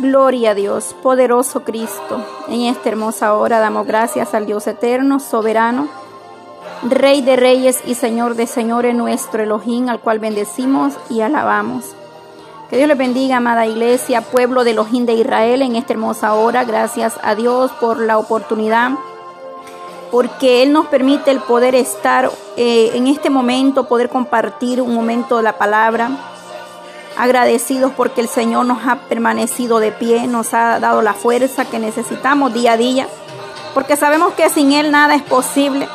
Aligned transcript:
Gloria 0.00 0.50
a 0.50 0.54
Dios, 0.54 0.94
poderoso 1.02 1.64
Cristo. 1.64 2.22
En 2.48 2.62
esta 2.62 2.90
hermosa 2.90 3.34
hora 3.34 3.60
damos 3.60 3.86
gracias 3.86 4.34
al 4.34 4.44
Dios 4.44 4.66
eterno, 4.66 5.20
soberano, 5.20 5.88
Rey 6.82 7.20
de 7.20 7.36
reyes 7.36 7.80
y 7.86 7.94
Señor 7.94 8.36
de 8.36 8.46
señores, 8.46 8.94
nuestro 8.94 9.42
Elohim, 9.42 9.88
al 9.88 10.00
cual 10.00 10.18
bendecimos 10.18 10.94
y 11.10 11.20
alabamos. 11.20 11.94
Que 12.68 12.76
Dios 12.76 12.88
les 12.88 12.96
bendiga, 12.96 13.38
amada 13.38 13.66
iglesia, 13.66 14.22
pueblo 14.22 14.64
de 14.64 14.70
Elohim 14.70 15.04
de 15.04 15.14
Israel, 15.14 15.62
en 15.62 15.76
esta 15.76 15.92
hermosa 15.92 16.34
hora. 16.34 16.64
Gracias 16.64 17.18
a 17.22 17.34
Dios 17.34 17.70
por 17.80 17.98
la 18.00 18.16
oportunidad, 18.16 18.92
porque 20.10 20.62
Él 20.62 20.72
nos 20.72 20.86
permite 20.86 21.30
el 21.30 21.40
poder 21.40 21.74
estar 21.74 22.30
eh, 22.56 22.92
en 22.94 23.06
este 23.06 23.28
momento, 23.28 23.88
poder 23.88 24.08
compartir 24.08 24.80
un 24.80 24.94
momento 24.94 25.38
de 25.38 25.42
la 25.42 25.58
palabra 25.58 26.29
agradecidos 27.16 27.92
porque 27.96 28.20
el 28.20 28.28
Señor 28.28 28.66
nos 28.66 28.86
ha 28.86 28.96
permanecido 29.08 29.80
de 29.80 29.92
pie, 29.92 30.26
nos 30.26 30.54
ha 30.54 30.78
dado 30.80 31.02
la 31.02 31.14
fuerza 31.14 31.64
que 31.64 31.78
necesitamos 31.78 32.54
día 32.54 32.72
a 32.72 32.76
día, 32.76 33.08
porque 33.74 33.96
sabemos 33.96 34.32
que 34.34 34.48
sin 34.50 34.72
Él 34.72 34.90
nada 34.90 35.14
es 35.14 35.22
posible. 35.22 35.88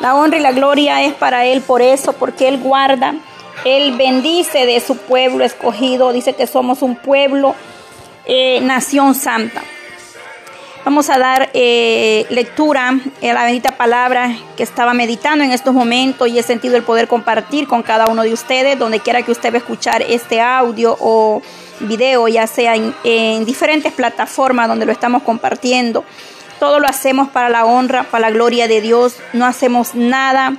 La 0.00 0.14
honra 0.14 0.38
y 0.38 0.40
la 0.40 0.52
gloria 0.52 1.02
es 1.02 1.14
para 1.14 1.44
Él 1.44 1.60
por 1.60 1.82
eso, 1.82 2.12
porque 2.12 2.48
Él 2.48 2.58
guarda, 2.58 3.14
Él 3.64 3.96
bendice 3.96 4.66
de 4.66 4.80
su 4.80 4.96
pueblo 4.96 5.44
escogido, 5.44 6.12
dice 6.12 6.34
que 6.34 6.46
somos 6.46 6.82
un 6.82 6.96
pueblo, 6.96 7.54
eh, 8.26 8.60
nación 8.60 9.14
santa. 9.14 9.62
Vamos 10.84 11.10
a 11.10 11.18
dar 11.18 11.50
eh, 11.54 12.24
lectura 12.30 12.88
a 12.88 13.26
la 13.32 13.44
bendita 13.44 13.72
palabra 13.72 14.34
que 14.56 14.62
estaba 14.62 14.94
meditando 14.94 15.44
en 15.44 15.50
estos 15.50 15.74
momentos 15.74 16.28
y 16.28 16.38
he 16.38 16.42
sentido 16.42 16.76
el 16.76 16.82
poder 16.82 17.08
compartir 17.08 17.66
con 17.66 17.82
cada 17.82 18.08
uno 18.08 18.22
de 18.22 18.32
ustedes, 18.32 18.78
donde 18.78 19.00
quiera 19.00 19.22
que 19.22 19.32
usted 19.32 19.52
va 19.52 19.56
a 19.56 19.58
escuchar 19.58 20.02
este 20.02 20.40
audio 20.40 20.96
o 21.00 21.42
video, 21.80 22.28
ya 22.28 22.46
sea 22.46 22.74
en, 22.76 23.44
diferentes 23.44 23.92
plataformas 23.92 24.68
donde 24.68 24.86
lo 24.86 24.92
estamos 24.92 25.22
compartiendo. 25.22 26.04
Todo 26.58 26.80
lo 26.80 26.88
hacemos 26.88 27.28
para 27.28 27.48
la 27.48 27.64
honra, 27.64 28.04
para 28.04 28.28
la 28.28 28.30
gloria 28.30 28.66
de 28.66 28.80
Dios. 28.80 29.16
No 29.32 29.46
hacemos 29.46 29.94
nada 29.94 30.56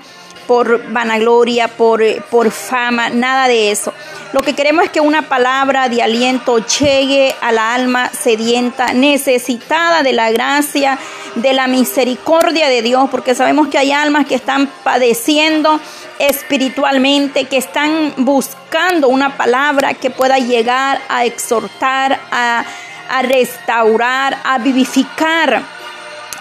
por 0.49 0.91
vanagloria, 0.91 1.67
por, 1.67 2.01
por 2.23 2.49
fama, 2.49 3.11
nada 3.11 3.47
de 3.47 3.69
eso. 3.69 3.93
Lo 4.33 4.41
que 4.41 4.55
queremos 4.55 4.85
es 4.85 4.89
que 4.89 4.99
una 4.99 5.29
palabra 5.29 5.89
de 5.89 6.01
aliento 6.01 6.57
llegue 6.57 7.35
a 7.39 7.51
la 7.51 7.75
alma 7.75 8.09
sedienta, 8.09 8.91
necesitada 8.93 10.01
de 10.01 10.11
la 10.11 10.31
gracia, 10.31 10.97
de 11.35 11.53
la 11.53 11.67
misericordia 11.67 12.67
de 12.67 12.81
Dios, 12.81 13.11
porque 13.11 13.35
sabemos 13.35 13.67
que 13.67 13.77
hay 13.77 13.91
almas 13.91 14.25
que 14.25 14.33
están 14.33 14.65
padeciendo 14.83 15.79
espiritualmente, 16.17 17.45
que 17.45 17.57
están 17.57 18.15
buscando 18.17 19.07
una 19.07 19.37
palabra 19.37 19.93
que 19.93 20.09
pueda 20.09 20.39
llegar 20.39 20.99
a 21.09 21.25
exhortar, 21.25 22.19
a, 22.31 22.65
a 23.07 23.21
restaurar, 23.21 24.39
a 24.43 24.57
vivificar 24.57 25.61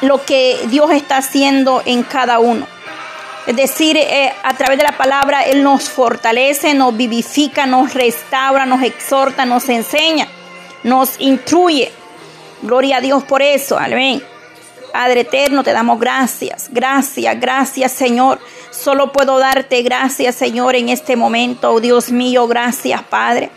lo 0.01 0.25
que 0.25 0.59
Dios 0.71 0.93
está 0.93 1.19
haciendo 1.19 1.83
en 1.85 2.05
cada 2.05 2.39
uno. 2.39 2.67
Es 3.49 3.57
decir, 3.57 3.97
eh, 3.97 4.31
a 4.43 4.55
través 4.59 4.77
de 4.77 4.85
la 4.85 4.93
palabra 4.93 5.41
Él 5.41 5.63
nos 5.63 5.89
fortalece, 5.89 6.75
nos 6.75 6.95
vivifica, 6.95 7.65
nos 7.65 7.95
restaura, 7.95 8.67
nos 8.67 8.83
exhorta, 8.83 9.47
nos 9.47 9.71
enseña, 9.71 10.29
nos 10.83 11.19
instruye. 11.19 11.91
Gloria 12.61 12.99
a 12.99 13.01
Dios 13.01 13.25
por 13.25 13.41
eso. 13.41 13.79
Amén. 13.79 14.23
Padre 14.93 15.21
eterno, 15.23 15.65
te 15.65 15.73
damos 15.73 15.99
gracias, 15.99 16.69
gracias, 16.71 17.41
gracias 17.41 17.91
Señor. 17.93 18.39
Solo 18.71 19.13
puedo 19.13 19.39
darte 19.39 19.81
gracias 19.81 20.35
Señor 20.35 20.77
en 20.77 20.91
este 20.91 21.17
momento. 21.17 21.73
Oh 21.73 21.81
Dios 21.81 22.13
mío, 22.13 22.47
gracias 22.49 23.03
Padre. 23.05 23.49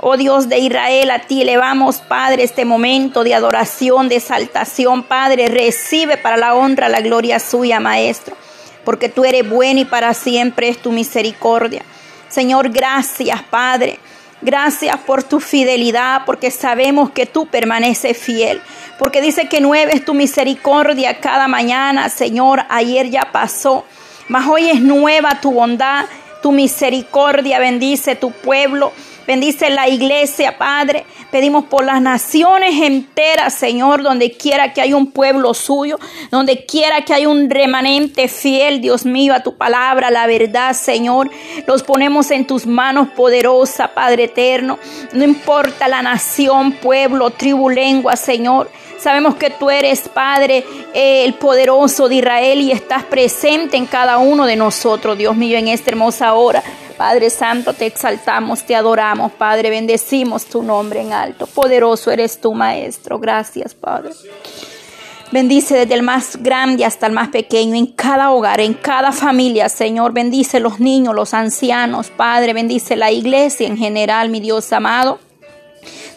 Oh 0.00 0.18
Dios 0.18 0.50
de 0.50 0.58
Israel, 0.58 1.10
a 1.12 1.20
ti 1.20 1.40
elevamos, 1.40 1.96
Padre, 1.96 2.42
este 2.42 2.66
momento 2.66 3.24
de 3.24 3.34
adoración, 3.34 4.10
de 4.10 4.16
exaltación, 4.16 5.02
Padre. 5.02 5.48
Recibe 5.48 6.18
para 6.18 6.36
la 6.36 6.54
honra, 6.54 6.90
la 6.90 7.00
gloria 7.00 7.38
suya, 7.40 7.80
Maestro 7.80 8.36
porque 8.84 9.08
tú 9.08 9.24
eres 9.24 9.48
bueno 9.48 9.80
y 9.80 9.84
para 9.84 10.14
siempre 10.14 10.68
es 10.68 10.78
tu 10.78 10.92
misericordia. 10.92 11.82
Señor, 12.28 12.70
gracias, 12.70 13.42
Padre. 13.42 13.98
Gracias 14.42 14.96
por 15.00 15.22
tu 15.22 15.38
fidelidad, 15.38 16.22
porque 16.24 16.50
sabemos 16.50 17.10
que 17.10 17.26
tú 17.26 17.46
permaneces 17.46 18.16
fiel. 18.16 18.62
Porque 18.98 19.20
dice 19.20 19.48
que 19.48 19.60
nueve 19.60 19.92
es 19.94 20.04
tu 20.04 20.14
misericordia 20.14 21.20
cada 21.20 21.46
mañana, 21.46 22.08
Señor. 22.08 22.64
Ayer 22.70 23.10
ya 23.10 23.28
pasó, 23.32 23.84
mas 24.28 24.46
hoy 24.48 24.70
es 24.70 24.80
nueva 24.80 25.40
tu 25.40 25.52
bondad, 25.52 26.06
tu 26.42 26.52
misericordia. 26.52 27.58
Bendice 27.58 28.14
tu 28.14 28.30
pueblo. 28.30 28.92
Bendice 29.30 29.70
la 29.70 29.88
iglesia, 29.88 30.58
Padre. 30.58 31.06
Pedimos 31.30 31.66
por 31.66 31.84
las 31.84 32.02
naciones 32.02 32.82
enteras, 32.82 33.54
Señor, 33.54 34.02
donde 34.02 34.32
quiera 34.32 34.72
que 34.72 34.80
haya 34.80 34.96
un 34.96 35.12
pueblo 35.12 35.54
suyo, 35.54 36.00
donde 36.32 36.66
quiera 36.66 37.04
que 37.04 37.14
haya 37.14 37.28
un 37.28 37.48
remanente 37.48 38.26
fiel, 38.26 38.80
Dios 38.80 39.04
mío, 39.04 39.32
a 39.32 39.44
tu 39.44 39.56
palabra, 39.56 40.10
la 40.10 40.26
verdad, 40.26 40.72
Señor. 40.72 41.30
Los 41.68 41.84
ponemos 41.84 42.32
en 42.32 42.44
tus 42.44 42.66
manos 42.66 43.10
poderosa, 43.10 43.94
Padre 43.94 44.24
eterno. 44.24 44.80
No 45.12 45.22
importa 45.22 45.86
la 45.86 46.02
nación, 46.02 46.72
pueblo, 46.72 47.30
tribu, 47.30 47.70
lengua, 47.70 48.16
Señor. 48.16 48.68
Sabemos 48.98 49.36
que 49.36 49.50
tú 49.50 49.70
eres, 49.70 50.08
Padre, 50.08 50.64
el 50.92 51.34
poderoso 51.34 52.08
de 52.08 52.16
Israel 52.16 52.60
y 52.62 52.72
estás 52.72 53.04
presente 53.04 53.76
en 53.76 53.86
cada 53.86 54.18
uno 54.18 54.44
de 54.44 54.56
nosotros, 54.56 55.16
Dios 55.16 55.36
mío, 55.36 55.56
en 55.56 55.68
esta 55.68 55.90
hermosa 55.90 56.34
hora. 56.34 56.64
Padre 57.00 57.30
Santo, 57.30 57.72
te 57.72 57.86
exaltamos, 57.86 58.62
te 58.64 58.76
adoramos, 58.76 59.32
Padre, 59.32 59.70
bendecimos 59.70 60.44
tu 60.44 60.62
nombre 60.62 61.00
en 61.00 61.14
alto. 61.14 61.46
Poderoso 61.46 62.10
eres 62.10 62.38
tú, 62.38 62.52
Maestro. 62.52 63.18
Gracias, 63.18 63.72
Padre. 63.72 64.10
Bendice 65.32 65.78
desde 65.78 65.94
el 65.94 66.02
más 66.02 66.36
grande 66.42 66.84
hasta 66.84 67.06
el 67.06 67.14
más 67.14 67.30
pequeño, 67.30 67.74
en 67.74 67.86
cada 67.86 68.32
hogar, 68.32 68.60
en 68.60 68.74
cada 68.74 69.12
familia, 69.12 69.70
Señor. 69.70 70.12
Bendice 70.12 70.60
los 70.60 70.78
niños, 70.78 71.14
los 71.14 71.32
ancianos, 71.32 72.10
Padre. 72.10 72.52
Bendice 72.52 72.96
la 72.96 73.10
iglesia 73.10 73.66
en 73.66 73.78
general, 73.78 74.28
mi 74.28 74.40
Dios 74.40 74.70
amado. 74.70 75.20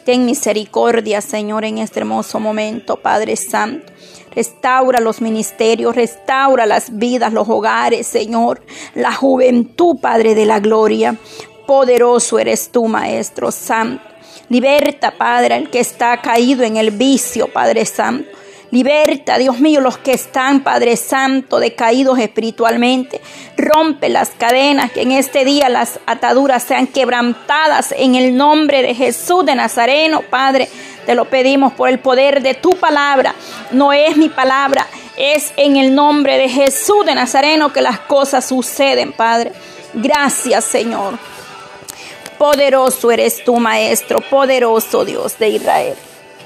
Ten 0.03 0.25
misericordia, 0.25 1.21
Señor, 1.21 1.63
en 1.63 1.77
este 1.77 2.01
hermoso 2.01 2.41
momento, 2.41 2.97
Padre 2.97 3.37
Santo. 3.37 3.93
Restaura 4.35 4.99
los 4.99 5.21
ministerios, 5.21 5.95
restaura 5.95 6.65
las 6.65 6.97
vidas, 6.97 7.33
los 7.33 7.47
hogares, 7.49 8.07
Señor. 8.07 8.61
La 8.95 9.13
juventud, 9.13 9.97
Padre 10.01 10.35
de 10.35 10.45
la 10.45 10.59
gloria. 10.59 11.15
Poderoso 11.67 12.39
eres 12.39 12.69
tú, 12.69 12.87
Maestro 12.87 13.51
Santo. 13.51 14.03
Liberta, 14.49 15.11
Padre, 15.17 15.55
el 15.55 15.69
que 15.69 15.79
está 15.79 16.17
caído 16.17 16.63
en 16.63 16.77
el 16.77 16.91
vicio, 16.91 17.47
Padre 17.47 17.85
Santo. 17.85 18.29
Liberta, 18.73 19.37
Dios 19.37 19.59
mío, 19.59 19.81
los 19.81 19.99
que 19.99 20.13
están, 20.13 20.63
Padre 20.63 20.97
Santo, 20.97 21.59
decaídos 21.59 22.17
espiritualmente. 22.17 23.21
Rompe 23.55 24.09
las 24.09 24.31
cadenas, 24.31 24.91
que 24.91 25.03
en 25.03 25.11
este 25.11 25.45
día 25.45 25.69
las 25.69 25.99
ataduras 26.07 26.63
sean 26.63 26.87
quebrantadas 26.87 27.93
en 27.95 28.15
el 28.15 28.35
nombre 28.35 28.81
de 28.81 28.95
Jesús 28.95 29.45
de 29.45 29.53
Nazareno, 29.53 30.23
Padre. 30.27 30.69
Te 31.05 31.15
lo 31.15 31.25
pedimos 31.25 31.73
por 31.73 31.89
el 31.89 31.99
poder 31.99 32.41
de 32.41 32.53
tu 32.53 32.71
palabra. 32.71 33.35
No 33.71 33.93
es 33.93 34.17
mi 34.17 34.29
palabra, 34.29 34.87
es 35.17 35.53
en 35.57 35.77
el 35.77 35.93
nombre 35.93 36.37
de 36.37 36.49
Jesús 36.49 37.05
de 37.05 37.15
Nazareno 37.15 37.71
que 37.73 37.81
las 37.81 37.99
cosas 37.99 38.45
suceden, 38.45 39.13
Padre. 39.13 39.51
Gracias, 39.93 40.65
Señor. 40.65 41.17
Poderoso 42.37 43.11
eres 43.11 43.43
tú, 43.43 43.57
Maestro, 43.57 44.19
poderoso 44.21 45.05
Dios 45.05 45.37
de 45.37 45.49
Israel. 45.49 45.95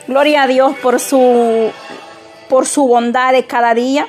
Gloria 0.07 0.44
a 0.44 0.47
Dios 0.47 0.75
por 0.78 1.00
su 1.00 1.72
por 2.50 2.66
su 2.66 2.88
bondad 2.88 3.34
de 3.34 3.46
cada 3.46 3.73
día, 3.73 4.07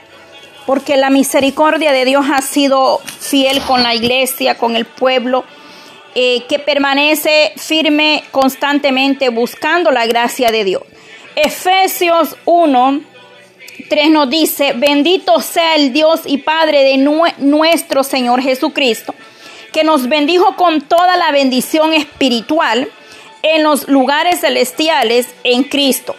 porque 0.66 0.96
la 0.96 1.10
misericordia 1.10 1.92
de 1.92 2.04
Dios 2.04 2.26
ha 2.32 2.40
sido 2.40 2.98
fiel 2.98 3.60
con 3.62 3.82
la 3.82 3.94
iglesia, 3.94 4.56
con 4.56 4.76
el 4.76 4.84
pueblo, 4.84 5.44
eh, 6.14 6.44
que 6.48 6.58
permanece 6.58 7.52
firme 7.56 8.24
constantemente 8.30 9.28
buscando 9.28 9.90
la 9.90 10.06
gracia 10.06 10.50
de 10.50 10.64
Dios. 10.64 10.82
Efesios 11.36 12.36
1, 12.44 13.00
3 13.88 14.10
nos 14.10 14.28
dice, 14.28 14.72
bendito 14.72 15.40
sea 15.40 15.76
el 15.76 15.92
Dios 15.92 16.22
y 16.24 16.38
Padre 16.38 16.82
de 16.82 16.96
nuestro 17.38 18.02
Señor 18.02 18.42
Jesucristo, 18.42 19.14
que 19.72 19.84
nos 19.84 20.08
bendijo 20.08 20.56
con 20.56 20.80
toda 20.80 21.16
la 21.16 21.30
bendición 21.30 21.92
espiritual 21.92 22.88
en 23.42 23.62
los 23.62 23.86
lugares 23.88 24.40
celestiales 24.40 25.28
en 25.44 25.62
Cristo 25.64 26.16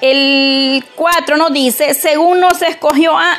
el 0.00 0.84
4 0.94 1.36
nos 1.36 1.52
dice, 1.52 1.94
según 1.94 2.40
nos 2.40 2.62
escogió 2.62 3.16
a, 3.16 3.38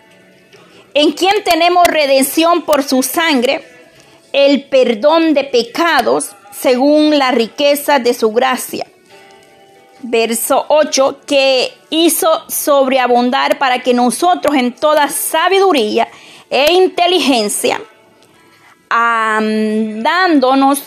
en 0.93 1.11
quien 1.13 1.43
tenemos 1.43 1.87
redención 1.87 2.63
por 2.63 2.83
su 2.83 3.03
sangre, 3.03 3.63
el 4.33 4.65
perdón 4.65 5.33
de 5.33 5.43
pecados 5.45 6.31
según 6.51 7.17
la 7.17 7.31
riqueza 7.31 7.99
de 7.99 8.13
su 8.13 8.31
gracia. 8.31 8.85
Verso 10.03 10.65
8, 10.69 11.21
que 11.25 11.73
hizo 11.89 12.27
sobreabundar 12.49 13.59
para 13.59 13.79
que 13.79 13.93
nosotros 13.93 14.55
en 14.55 14.73
toda 14.73 15.09
sabiduría 15.09 16.07
e 16.49 16.73
inteligencia, 16.73 17.79
dándonos, 18.89 20.83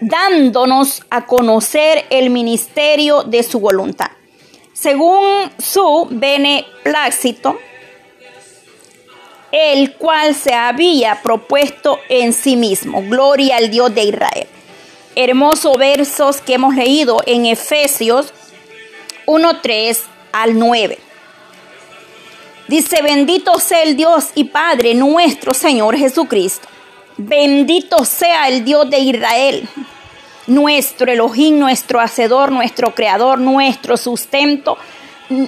dándonos 0.00 1.04
a 1.10 1.26
conocer 1.26 2.06
el 2.10 2.30
ministerio 2.30 3.22
de 3.22 3.42
su 3.42 3.60
voluntad, 3.60 4.10
según 4.72 5.50
su 5.58 6.08
beneplácito, 6.10 7.58
el 9.52 9.94
cual 9.94 10.34
se 10.34 10.54
había 10.54 11.22
propuesto 11.22 11.98
en 12.08 12.32
sí 12.32 12.56
mismo. 12.56 13.02
Gloria 13.02 13.56
al 13.56 13.70
Dios 13.70 13.94
de 13.94 14.04
Israel. 14.04 14.46
Hermosos 15.14 15.76
versos 15.78 16.40
que 16.40 16.54
hemos 16.54 16.74
leído 16.74 17.22
en 17.26 17.46
Efesios 17.46 18.32
1.3 19.26 19.98
al 20.32 20.58
9. 20.58 20.98
Dice, 22.68 23.00
bendito 23.00 23.58
sea 23.60 23.82
el 23.82 23.96
Dios 23.96 24.30
y 24.34 24.44
Padre 24.44 24.94
nuestro 24.94 25.54
Señor 25.54 25.96
Jesucristo. 25.96 26.68
Bendito 27.16 28.04
sea 28.04 28.48
el 28.48 28.64
Dios 28.64 28.90
de 28.90 28.98
Israel, 28.98 29.68
nuestro 30.46 31.10
Elohim, 31.10 31.58
nuestro 31.58 32.00
Hacedor, 32.00 32.52
nuestro 32.52 32.94
Creador, 32.94 33.38
nuestro 33.38 33.96
sustento. 33.96 34.76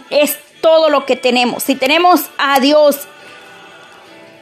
Es 0.09 0.39
todo 0.63 0.89
lo 0.89 1.05
que 1.05 1.17
tenemos. 1.17 1.65
Si 1.65 1.75
tenemos 1.75 2.31
a 2.39 2.59
Dios 2.61 3.07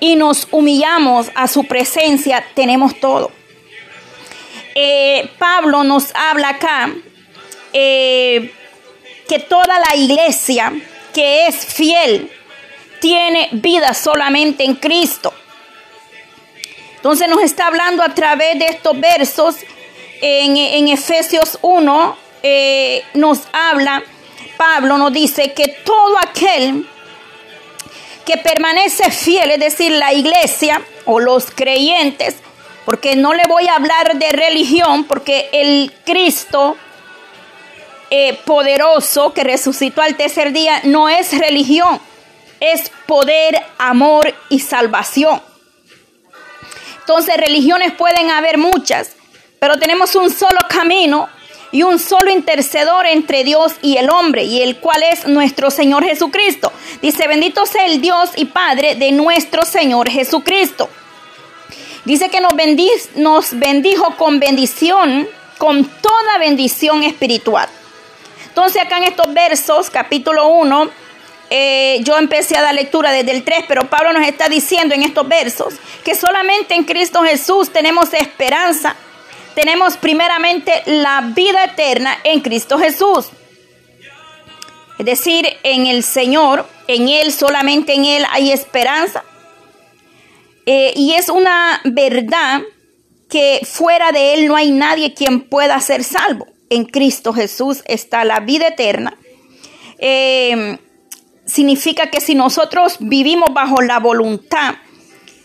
y 0.00 0.16
nos 0.16 0.48
humillamos 0.50 1.30
a 1.34 1.48
su 1.48 1.64
presencia, 1.64 2.44
tenemos 2.54 2.98
todo. 3.00 3.30
Eh, 4.74 5.30
Pablo 5.38 5.84
nos 5.84 6.14
habla 6.14 6.50
acá 6.50 6.92
eh, 7.72 8.52
que 9.26 9.38
toda 9.38 9.78
la 9.78 9.96
iglesia 9.96 10.72
que 11.14 11.46
es 11.46 11.64
fiel 11.64 12.30
tiene 13.00 13.48
vida 13.52 13.94
solamente 13.94 14.64
en 14.64 14.74
Cristo. 14.74 15.32
Entonces 16.96 17.28
nos 17.28 17.42
está 17.42 17.68
hablando 17.68 18.02
a 18.02 18.14
través 18.14 18.58
de 18.58 18.66
estos 18.66 18.98
versos 19.00 19.56
en, 20.20 20.88
Efesios 20.88 21.58
1, 21.62 22.16
eh, 22.42 23.04
nos 23.14 23.42
habla, 23.52 24.02
Pablo 24.56 24.98
nos 24.98 25.12
dice 25.12 25.52
que 25.52 25.68
todo 25.84 26.18
aquel 26.18 26.86
que 28.26 28.36
permanece 28.36 29.10
fiel, 29.10 29.52
es 29.52 29.60
decir, 29.60 29.92
la 29.92 30.12
iglesia 30.12 30.82
o 31.04 31.20
los 31.20 31.50
creyentes, 31.50 32.36
porque 32.84 33.16
no 33.16 33.32
le 33.32 33.44
voy 33.48 33.68
a 33.68 33.76
hablar 33.76 34.16
de 34.16 34.32
religión, 34.32 35.04
porque 35.04 35.48
el 35.52 35.92
Cristo 36.04 36.76
eh, 38.10 38.38
poderoso 38.44 39.32
que 39.32 39.44
resucitó 39.44 40.02
al 40.02 40.16
tercer 40.16 40.52
día 40.52 40.80
no 40.84 41.08
es 41.08 41.38
religión, 41.38 42.00
es 42.60 42.90
poder, 43.06 43.64
amor 43.78 44.34
y 44.48 44.58
salvación. 44.58 45.40
Entonces 47.00 47.36
religiones 47.36 47.92
pueden 47.92 48.30
haber 48.30 48.58
muchas, 48.58 49.12
pero 49.60 49.76
tenemos 49.78 50.16
un 50.16 50.30
solo 50.30 50.58
camino 50.68 51.28
y 51.76 51.82
un 51.82 51.98
solo 51.98 52.30
intercedor 52.30 53.04
entre 53.04 53.44
Dios 53.44 53.74
y 53.82 53.98
el 53.98 54.08
hombre, 54.08 54.44
y 54.44 54.62
el 54.62 54.78
cual 54.78 55.02
es 55.02 55.26
nuestro 55.26 55.70
Señor 55.70 56.04
Jesucristo. 56.04 56.72
Dice, 57.02 57.28
bendito 57.28 57.66
sea 57.66 57.84
el 57.84 58.00
Dios 58.00 58.30
y 58.34 58.46
Padre 58.46 58.94
de 58.94 59.12
nuestro 59.12 59.66
Señor 59.66 60.08
Jesucristo. 60.08 60.88
Dice 62.06 62.30
que 62.30 62.40
nos, 62.40 62.54
nos 63.16 63.58
bendijo 63.58 64.16
con 64.16 64.40
bendición, 64.40 65.28
con 65.58 65.84
toda 65.84 66.38
bendición 66.38 67.02
espiritual. 67.02 67.68
Entonces 68.48 68.80
acá 68.80 68.96
en 68.96 69.04
estos 69.04 69.34
versos, 69.34 69.90
capítulo 69.90 70.48
1, 70.48 70.88
eh, 71.50 72.00
yo 72.04 72.16
empecé 72.16 72.56
a 72.56 72.62
dar 72.62 72.74
lectura 72.74 73.10
desde 73.10 73.32
el 73.32 73.44
3, 73.44 73.66
pero 73.68 73.84
Pablo 73.90 74.14
nos 74.14 74.26
está 74.26 74.48
diciendo 74.48 74.94
en 74.94 75.02
estos 75.02 75.28
versos 75.28 75.74
que 76.02 76.14
solamente 76.14 76.74
en 76.74 76.84
Cristo 76.84 77.22
Jesús 77.22 77.70
tenemos 77.70 78.14
esperanza 78.14 78.96
tenemos 79.56 79.96
primeramente 79.96 80.82
la 80.84 81.32
vida 81.34 81.64
eterna 81.64 82.18
en 82.24 82.40
Cristo 82.40 82.78
Jesús. 82.78 83.30
Es 84.98 85.06
decir, 85.06 85.46
en 85.62 85.86
el 85.86 86.02
Señor, 86.02 86.68
en 86.86 87.08
Él, 87.08 87.32
solamente 87.32 87.94
en 87.94 88.04
Él 88.04 88.24
hay 88.30 88.52
esperanza. 88.52 89.24
Eh, 90.66 90.92
y 90.94 91.14
es 91.14 91.30
una 91.30 91.80
verdad 91.84 92.60
que 93.30 93.60
fuera 93.64 94.12
de 94.12 94.34
Él 94.34 94.46
no 94.46 94.56
hay 94.56 94.72
nadie 94.72 95.14
quien 95.14 95.40
pueda 95.40 95.80
ser 95.80 96.04
salvo. 96.04 96.46
En 96.68 96.84
Cristo 96.84 97.32
Jesús 97.32 97.82
está 97.86 98.26
la 98.26 98.40
vida 98.40 98.68
eterna. 98.68 99.16
Eh, 99.98 100.76
significa 101.46 102.10
que 102.10 102.20
si 102.20 102.34
nosotros 102.34 102.96
vivimos 103.00 103.48
bajo 103.54 103.80
la 103.80 104.00
voluntad 104.00 104.74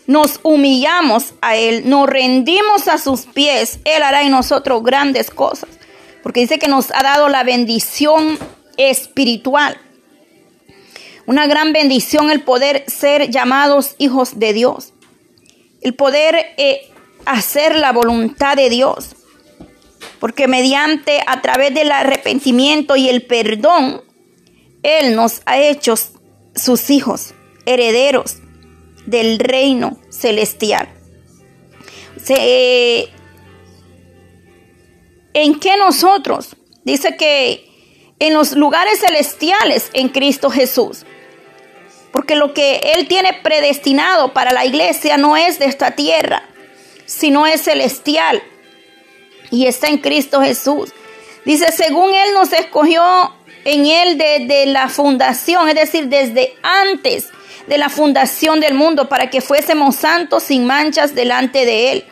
nos 0.06 0.40
humillamos 0.42 1.34
a 1.40 1.56
Él, 1.56 1.88
nos 1.88 2.08
rendimos 2.08 2.88
a 2.88 2.98
sus 2.98 3.22
pies, 3.22 3.78
Él 3.84 4.02
hará 4.02 4.22
en 4.22 4.30
nosotros 4.30 4.82
grandes 4.82 5.30
cosas. 5.30 5.68
Porque 6.22 6.40
dice 6.40 6.58
que 6.58 6.68
nos 6.68 6.90
ha 6.92 7.02
dado 7.02 7.28
la 7.28 7.42
bendición 7.44 8.38
espiritual. 8.76 9.80
Una 11.26 11.46
gran 11.46 11.72
bendición 11.72 12.30
el 12.30 12.42
poder 12.42 12.84
ser 12.88 13.30
llamados 13.30 13.94
hijos 13.98 14.38
de 14.38 14.52
Dios. 14.52 14.92
El 15.80 15.94
poder 15.94 16.54
eh, 16.56 16.90
hacer 17.26 17.76
la 17.76 17.92
voluntad 17.92 18.56
de 18.56 18.70
Dios. 18.70 19.16
Porque 20.20 20.46
mediante, 20.46 21.22
a 21.26 21.42
través 21.42 21.74
del 21.74 21.90
arrepentimiento 21.90 22.96
y 22.96 23.08
el 23.08 23.24
perdón, 23.24 24.02
Él 24.82 25.16
nos 25.16 25.42
ha 25.46 25.58
hecho 25.58 25.94
sus 26.54 26.90
hijos, 26.90 27.34
herederos 27.66 28.41
del 29.06 29.38
reino 29.38 29.98
celestial. 30.10 30.88
¿En 35.34 35.58
qué 35.58 35.76
nosotros? 35.76 36.56
Dice 36.84 37.16
que 37.16 37.68
en 38.18 38.34
los 38.34 38.52
lugares 38.52 39.00
celestiales 39.00 39.90
en 39.94 40.08
Cristo 40.08 40.50
Jesús. 40.50 41.04
Porque 42.12 42.36
lo 42.36 42.52
que 42.52 42.94
Él 42.94 43.08
tiene 43.08 43.32
predestinado 43.42 44.32
para 44.32 44.52
la 44.52 44.64
iglesia 44.64 45.16
no 45.16 45.36
es 45.36 45.58
de 45.58 45.64
esta 45.64 45.92
tierra, 45.92 46.42
sino 47.06 47.46
es 47.46 47.62
celestial. 47.62 48.42
Y 49.50 49.66
está 49.66 49.88
en 49.88 49.98
Cristo 49.98 50.40
Jesús. 50.40 50.92
Dice, 51.44 51.72
según 51.72 52.14
Él 52.14 52.34
nos 52.34 52.52
escogió 52.52 53.34
en 53.64 53.86
Él 53.86 54.18
desde 54.18 54.66
la 54.66 54.88
fundación, 54.88 55.68
es 55.68 55.74
decir, 55.74 56.08
desde 56.08 56.54
antes 56.62 57.28
de 57.66 57.78
la 57.78 57.88
fundación 57.88 58.60
del 58.60 58.74
mundo 58.74 59.08
para 59.08 59.30
que 59.30 59.40
fuésemos 59.40 59.96
santos 59.96 60.44
sin 60.44 60.66
manchas 60.66 61.14
delante 61.14 61.64
de 61.64 61.92
Él. 61.92 62.04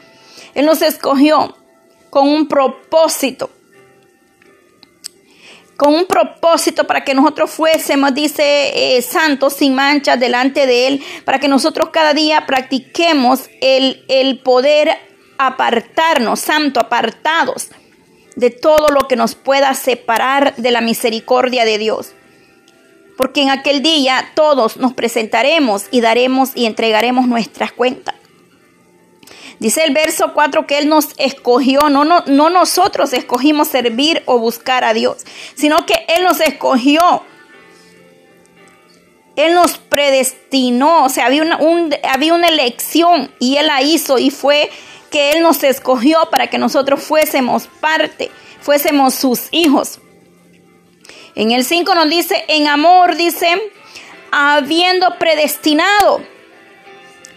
Él 0.54 0.66
nos 0.66 0.82
escogió 0.82 1.56
con 2.08 2.28
un 2.28 2.48
propósito, 2.48 3.50
con 5.76 5.94
un 5.94 6.06
propósito 6.06 6.84
para 6.84 7.04
que 7.04 7.14
nosotros 7.14 7.50
fuésemos, 7.50 8.14
dice, 8.14 8.96
eh, 8.96 9.02
santos 9.02 9.54
sin 9.54 9.74
manchas 9.74 10.18
delante 10.20 10.66
de 10.66 10.86
Él, 10.88 11.04
para 11.24 11.38
que 11.38 11.48
nosotros 11.48 11.90
cada 11.90 12.14
día 12.14 12.46
practiquemos 12.46 13.48
el, 13.60 14.04
el 14.08 14.40
poder 14.40 14.98
apartarnos, 15.38 16.40
santo, 16.40 16.80
apartados 16.80 17.70
de 18.40 18.50
todo 18.50 18.88
lo 18.88 19.06
que 19.06 19.16
nos 19.16 19.34
pueda 19.34 19.72
separar 19.74 20.56
de 20.56 20.70
la 20.70 20.80
misericordia 20.80 21.64
de 21.64 21.78
Dios 21.78 22.14
porque 23.20 23.42
en 23.42 23.50
aquel 23.50 23.82
día 23.82 24.32
todos 24.34 24.78
nos 24.78 24.94
presentaremos 24.94 25.84
y 25.90 26.00
daremos 26.00 26.52
y 26.54 26.64
entregaremos 26.64 27.28
nuestras 27.28 27.70
cuentas. 27.70 28.14
Dice 29.58 29.84
el 29.84 29.92
verso 29.92 30.32
4 30.32 30.66
que 30.66 30.78
Él 30.78 30.88
nos 30.88 31.08
escogió, 31.18 31.90
no, 31.90 32.06
no, 32.06 32.24
no 32.26 32.48
nosotros 32.48 33.12
escogimos 33.12 33.68
servir 33.68 34.22
o 34.24 34.38
buscar 34.38 34.84
a 34.84 34.94
Dios, 34.94 35.18
sino 35.54 35.84
que 35.84 36.06
Él 36.08 36.24
nos 36.24 36.40
escogió. 36.40 37.22
Él 39.36 39.52
nos 39.52 39.76
predestinó, 39.76 41.04
o 41.04 41.08
sea, 41.10 41.26
había 41.26 41.42
una, 41.42 41.58
había 42.10 42.32
una 42.32 42.48
elección 42.48 43.30
y 43.38 43.58
Él 43.58 43.66
la 43.66 43.82
hizo 43.82 44.16
y 44.16 44.30
fue 44.30 44.70
que 45.10 45.32
Él 45.32 45.42
nos 45.42 45.62
escogió 45.64 46.18
para 46.30 46.48
que 46.48 46.58
nosotros 46.58 47.02
fuésemos 47.02 47.66
parte, 47.80 48.30
fuésemos 48.60 49.14
sus 49.14 49.48
hijos. 49.50 49.98
En 51.34 51.50
el 51.50 51.64
5 51.64 51.94
nos 51.94 52.08
dice, 52.08 52.44
en 52.48 52.66
amor, 52.66 53.16
dice, 53.16 53.72
habiendo 54.30 55.18
predestinado 55.18 56.22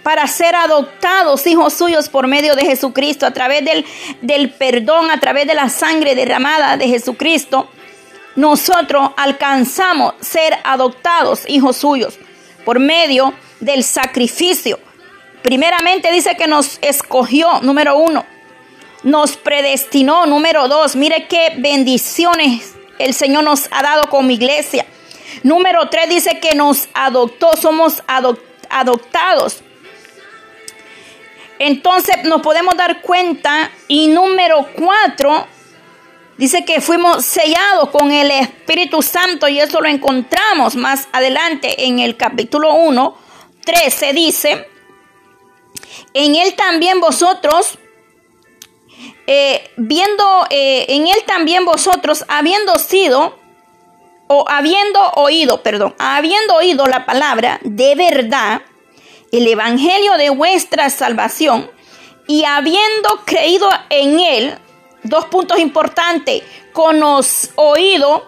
para 0.03 0.27
ser 0.27 0.55
adoptados 0.55 1.47
hijos 1.47 1.73
suyos 1.73 2.09
por 2.09 2.27
medio 2.27 2.55
de 2.55 2.65
Jesucristo, 2.65 3.25
a 3.25 3.31
través 3.31 3.63
del, 3.63 3.85
del 4.21 4.51
perdón, 4.51 5.09
a 5.09 5.19
través 5.19 5.47
de 5.47 5.53
la 5.53 5.69
sangre 5.69 6.15
derramada 6.15 6.77
de 6.77 6.87
Jesucristo, 6.87 7.69
nosotros 8.35 9.11
alcanzamos 9.15 10.15
ser 10.19 10.57
adoptados 10.63 11.43
hijos 11.47 11.77
suyos 11.77 12.17
por 12.65 12.79
medio 12.79 13.33
del 13.59 13.83
sacrificio. 13.83 14.79
Primeramente 15.43 16.11
dice 16.11 16.35
que 16.35 16.47
nos 16.47 16.79
escogió, 16.81 17.61
número 17.61 17.97
uno, 17.97 18.25
nos 19.03 19.37
predestinó, 19.37 20.25
número 20.25 20.67
dos, 20.67 20.95
mire 20.95 21.27
qué 21.27 21.53
bendiciones 21.57 22.73
el 22.99 23.13
Señor 23.13 23.43
nos 23.43 23.67
ha 23.71 23.81
dado 23.81 24.03
como 24.09 24.31
iglesia. 24.31 24.85
Número 25.43 25.89
tres 25.89 26.09
dice 26.09 26.39
que 26.39 26.55
nos 26.55 26.87
adoptó, 26.93 27.55
somos 27.57 28.03
adoptados. 28.69 29.61
Entonces 31.59 32.23
nos 32.23 32.41
podemos 32.41 32.75
dar 32.77 33.01
cuenta. 33.01 33.71
Y 33.87 34.07
número 34.07 34.67
cuatro, 34.75 35.47
dice 36.37 36.63
que 36.65 36.81
fuimos 36.81 37.25
sellados 37.25 37.89
con 37.89 38.11
el 38.11 38.31
Espíritu 38.31 39.01
Santo 39.01 39.47
y 39.47 39.59
eso 39.59 39.81
lo 39.81 39.87
encontramos 39.87 40.75
más 40.75 41.07
adelante 41.11 41.85
en 41.85 41.99
el 41.99 42.15
capítulo 42.15 42.75
1, 42.75 43.17
13 43.65 44.13
dice, 44.13 44.67
en 46.13 46.35
él 46.35 46.55
también 46.55 46.99
vosotros, 46.99 47.77
eh, 49.27 49.69
viendo, 49.77 50.45
eh, 50.49 50.85
en 50.89 51.07
él 51.07 51.23
también 51.25 51.65
vosotros, 51.65 52.25
habiendo 52.27 52.75
sido, 52.75 53.37
o 54.27 54.45
habiendo 54.47 54.99
oído, 55.15 55.61
perdón, 55.61 55.95
habiendo 55.99 56.55
oído 56.55 56.87
la 56.87 57.05
palabra 57.05 57.59
de 57.63 57.95
verdad, 57.95 58.61
el 59.31 59.47
evangelio 59.47 60.13
de 60.13 60.29
vuestra 60.29 60.89
salvación, 60.89 61.69
y 62.27 62.45
habiendo 62.45 63.21
creído 63.25 63.69
en 63.89 64.19
él, 64.19 64.57
dos 65.03 65.25
puntos 65.25 65.59
importantes, 65.59 66.43
conos, 66.71 67.51
oído, 67.55 68.25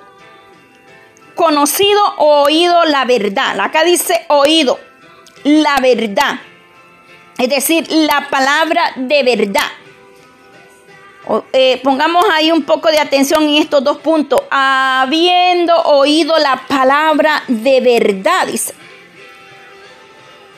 conocido 1.35 2.01
o 2.17 2.43
oído 2.43 2.85
la 2.85 3.05
verdad. 3.05 3.59
Acá 3.59 3.83
dice 3.83 4.25
oído, 4.29 4.79
la 5.43 5.77
verdad. 5.81 6.39
Es 7.37 7.49
decir, 7.49 7.85
la 7.91 8.29
palabra 8.29 8.93
de 8.95 9.23
verdad. 9.23 9.71
Eh, 11.51 11.81
pongamos 11.83 12.23
ahí 12.31 12.51
un 12.51 12.63
poco 12.63 12.89
de 12.89 12.99
atención 12.99 13.43
en 13.43 13.55
estos 13.55 13.83
dos 13.83 13.97
puntos. 13.97 14.41
Habiendo 14.49 15.75
oído 15.83 16.37
la 16.37 16.61
palabra 16.67 17.43
de 17.47 17.81
verdad, 17.81 18.47
dice. 18.47 18.73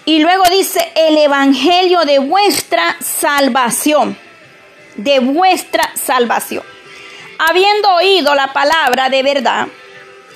Y 0.05 0.19
luego 0.19 0.43
dice 0.51 0.91
el 0.96 1.17
evangelio 1.17 2.01
de 2.01 2.19
vuestra 2.19 2.96
salvación. 3.00 4.17
De 4.96 5.19
vuestra 5.19 5.89
salvación. 5.96 6.63
Habiendo 7.39 7.89
oído 7.96 8.36
la 8.36 8.53
palabra 8.53 9.10
de 9.10 9.24
verdad, 9.24 9.67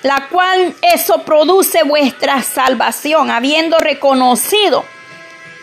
la 0.04 0.28
cual 0.30 0.76
eso 0.82 1.24
produce 1.24 1.84
vuestra 1.84 2.42
salvación, 2.42 3.32
habiendo 3.32 3.78
reconocido 3.80 4.86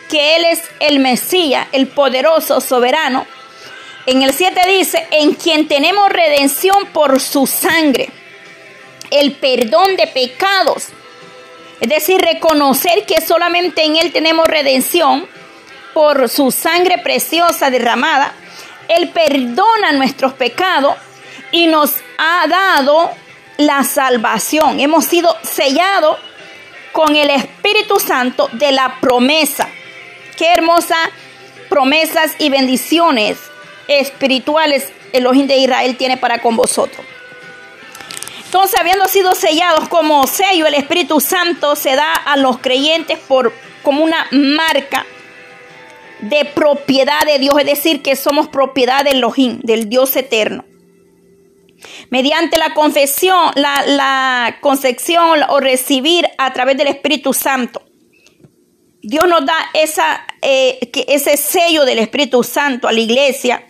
que 0.09 0.35
Él 0.35 0.45
es 0.45 0.63
el 0.79 0.99
Mesías, 0.99 1.67
el 1.71 1.87
poderoso, 1.87 2.59
soberano. 2.59 3.25
En 4.05 4.23
el 4.23 4.33
7 4.33 4.59
dice, 4.67 5.07
en 5.11 5.35
quien 5.35 5.67
tenemos 5.67 6.09
redención 6.09 6.87
por 6.87 7.21
su 7.21 7.47
sangre, 7.47 8.09
el 9.11 9.33
perdón 9.33 9.95
de 9.95 10.07
pecados. 10.07 10.87
Es 11.79 11.87
decir, 11.87 12.19
reconocer 12.19 13.05
que 13.05 13.21
solamente 13.21 13.85
en 13.85 13.95
Él 13.95 14.11
tenemos 14.11 14.47
redención 14.47 15.27
por 15.93 16.27
su 16.27 16.51
sangre 16.51 16.97
preciosa 16.97 17.69
derramada. 17.69 18.33
Él 18.87 19.09
perdona 19.09 19.91
nuestros 19.93 20.33
pecados 20.33 20.95
y 21.51 21.67
nos 21.67 21.93
ha 22.17 22.47
dado 22.47 23.11
la 23.57 23.83
salvación. 23.83 24.79
Hemos 24.79 25.05
sido 25.05 25.35
sellados 25.43 26.17
con 26.91 27.15
el 27.15 27.29
Espíritu 27.29 27.99
Santo 27.99 28.49
de 28.53 28.71
la 28.71 28.99
promesa. 28.99 29.69
Qué 30.39 30.53
hermosa 30.53 30.95
promesas 31.67 32.31
y 32.39 32.49
bendiciones 32.49 33.37
espirituales 33.89 34.93
el 35.11 35.23
Elohim 35.23 35.47
de 35.47 35.57
Israel 35.57 35.97
tiene 35.97 36.15
para 36.15 36.41
con 36.41 36.55
vosotros. 36.55 37.05
Entonces, 38.45 38.79
habiendo 38.79 39.05
sido 39.09 39.35
sellados 39.35 39.89
como 39.89 40.25
sello, 40.27 40.65
el 40.65 40.75
Espíritu 40.75 41.19
Santo 41.19 41.75
se 41.75 41.97
da 41.97 42.13
a 42.13 42.37
los 42.37 42.59
creyentes 42.59 43.19
por 43.19 43.51
como 43.83 44.01
una 44.01 44.27
marca 44.31 45.05
de 46.21 46.45
propiedad 46.45 47.25
de 47.25 47.37
Dios, 47.39 47.59
es 47.59 47.65
decir, 47.65 48.01
que 48.01 48.15
somos 48.15 48.47
propiedad 48.47 49.03
del 49.03 49.17
Elohim, 49.17 49.59
del 49.61 49.89
Dios 49.89 50.15
eterno. 50.15 50.63
Mediante 52.11 52.57
la 52.57 52.73
confesión, 52.73 53.51
la, 53.55 54.57
concepción 54.61 55.41
o 55.49 55.59
recibir 55.59 56.29
a 56.37 56.53
través 56.53 56.77
del 56.77 56.87
Espíritu 56.87 57.33
Santo. 57.33 57.88
Dios 59.01 59.27
nos 59.27 59.45
da 59.45 59.55
esa, 59.73 60.25
eh, 60.41 60.91
ese 61.07 61.37
sello 61.37 61.85
del 61.85 61.99
Espíritu 61.99 62.43
Santo 62.43 62.87
a 62.87 62.91
la 62.91 62.99
iglesia 62.99 63.65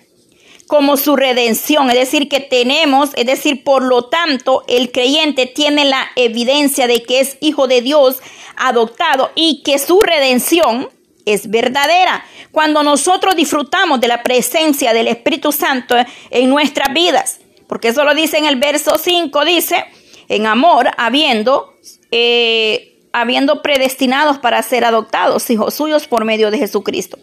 como 0.69 0.98
su 0.98 1.15
redención, 1.15 1.89
es 1.89 1.98
decir, 1.98 2.29
que 2.29 2.39
tenemos, 2.39 3.09
es 3.15 3.25
decir, 3.25 3.63
por 3.63 3.81
lo 3.81 4.05
tanto, 4.05 4.63
el 4.67 4.91
creyente 4.91 5.48
tiene 5.48 5.83
la 5.83 6.12
evidencia 6.15 6.86
de 6.86 7.01
que 7.01 7.21
es 7.21 7.38
hijo 7.41 7.67
de 7.67 7.81
Dios 7.81 8.17
adoptado 8.55 9.31
y 9.33 9.63
que 9.63 9.79
su 9.79 10.00
redención 10.01 10.89
es 11.25 11.50
verdadera. 11.50 12.24
Cuando 12.51 12.83
nosotros 12.83 13.36
disfrutamos 13.36 14.00
de 14.00 14.09
la 14.09 14.21
presencia 14.21 14.93
del 14.93 15.07
Espíritu 15.07 15.51
Santo 15.51 15.95
en 16.29 16.50
nuestras 16.51 16.93
vidas, 16.93 17.39
porque 17.67 17.88
eso 17.88 18.03
lo 18.03 18.13
dice 18.13 18.38
en 18.38 18.45
el 18.45 18.57
verso 18.57 19.00
5, 19.00 19.45
dice, 19.45 19.86
en 20.27 20.45
amor, 20.45 20.91
habiendo, 20.98 21.74
eh, 22.12 22.98
habiendo 23.11 23.61
predestinados 23.61 24.37
para 24.37 24.61
ser 24.61 24.85
adoptados, 24.85 25.49
hijos 25.49 25.73
suyos 25.73 26.07
por 26.07 26.25
medio 26.25 26.51
de 26.51 26.57
Jesucristo, 26.57 27.17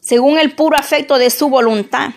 según 0.00 0.38
el 0.38 0.54
puro 0.54 0.76
afecto 0.76 1.18
de 1.18 1.30
su 1.30 1.48
voluntad. 1.48 2.10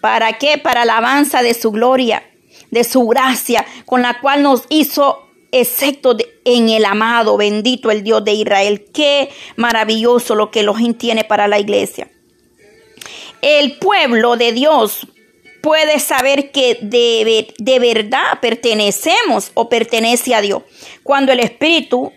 ¿Para 0.00 0.34
qué? 0.34 0.58
Para 0.58 0.84
la 0.84 0.98
alabanza 0.98 1.42
de 1.42 1.54
su 1.54 1.72
gloria, 1.72 2.22
de 2.70 2.84
su 2.84 3.06
gracia, 3.06 3.66
con 3.86 4.02
la 4.02 4.20
cual 4.20 4.42
nos 4.42 4.64
hizo 4.68 5.26
excepto 5.52 6.16
en 6.44 6.68
el 6.68 6.84
amado, 6.84 7.36
bendito 7.36 7.90
el 7.90 8.02
Dios 8.02 8.24
de 8.24 8.32
Israel. 8.32 8.86
Qué 8.92 9.30
maravilloso 9.56 10.34
lo 10.34 10.50
que 10.50 10.60
Elohim 10.60 10.94
tiene 10.94 11.24
para 11.24 11.48
la 11.48 11.58
iglesia. 11.58 12.10
El 13.42 13.78
pueblo 13.78 14.36
de 14.36 14.52
Dios 14.52 15.06
puede 15.66 15.98
saber 15.98 16.52
que 16.52 16.78
de, 16.80 17.52
de 17.58 17.78
verdad 17.80 18.38
pertenecemos 18.40 19.50
o 19.54 19.68
pertenece 19.68 20.32
a 20.32 20.40
Dios. 20.40 20.62
Cuando 21.02 21.32
el 21.32 21.40
Espíritu 21.40 22.12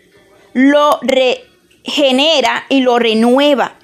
lo 0.53 0.99
regenera 1.01 2.65
y 2.69 2.81
lo 2.81 2.99
renueva. 2.99 3.79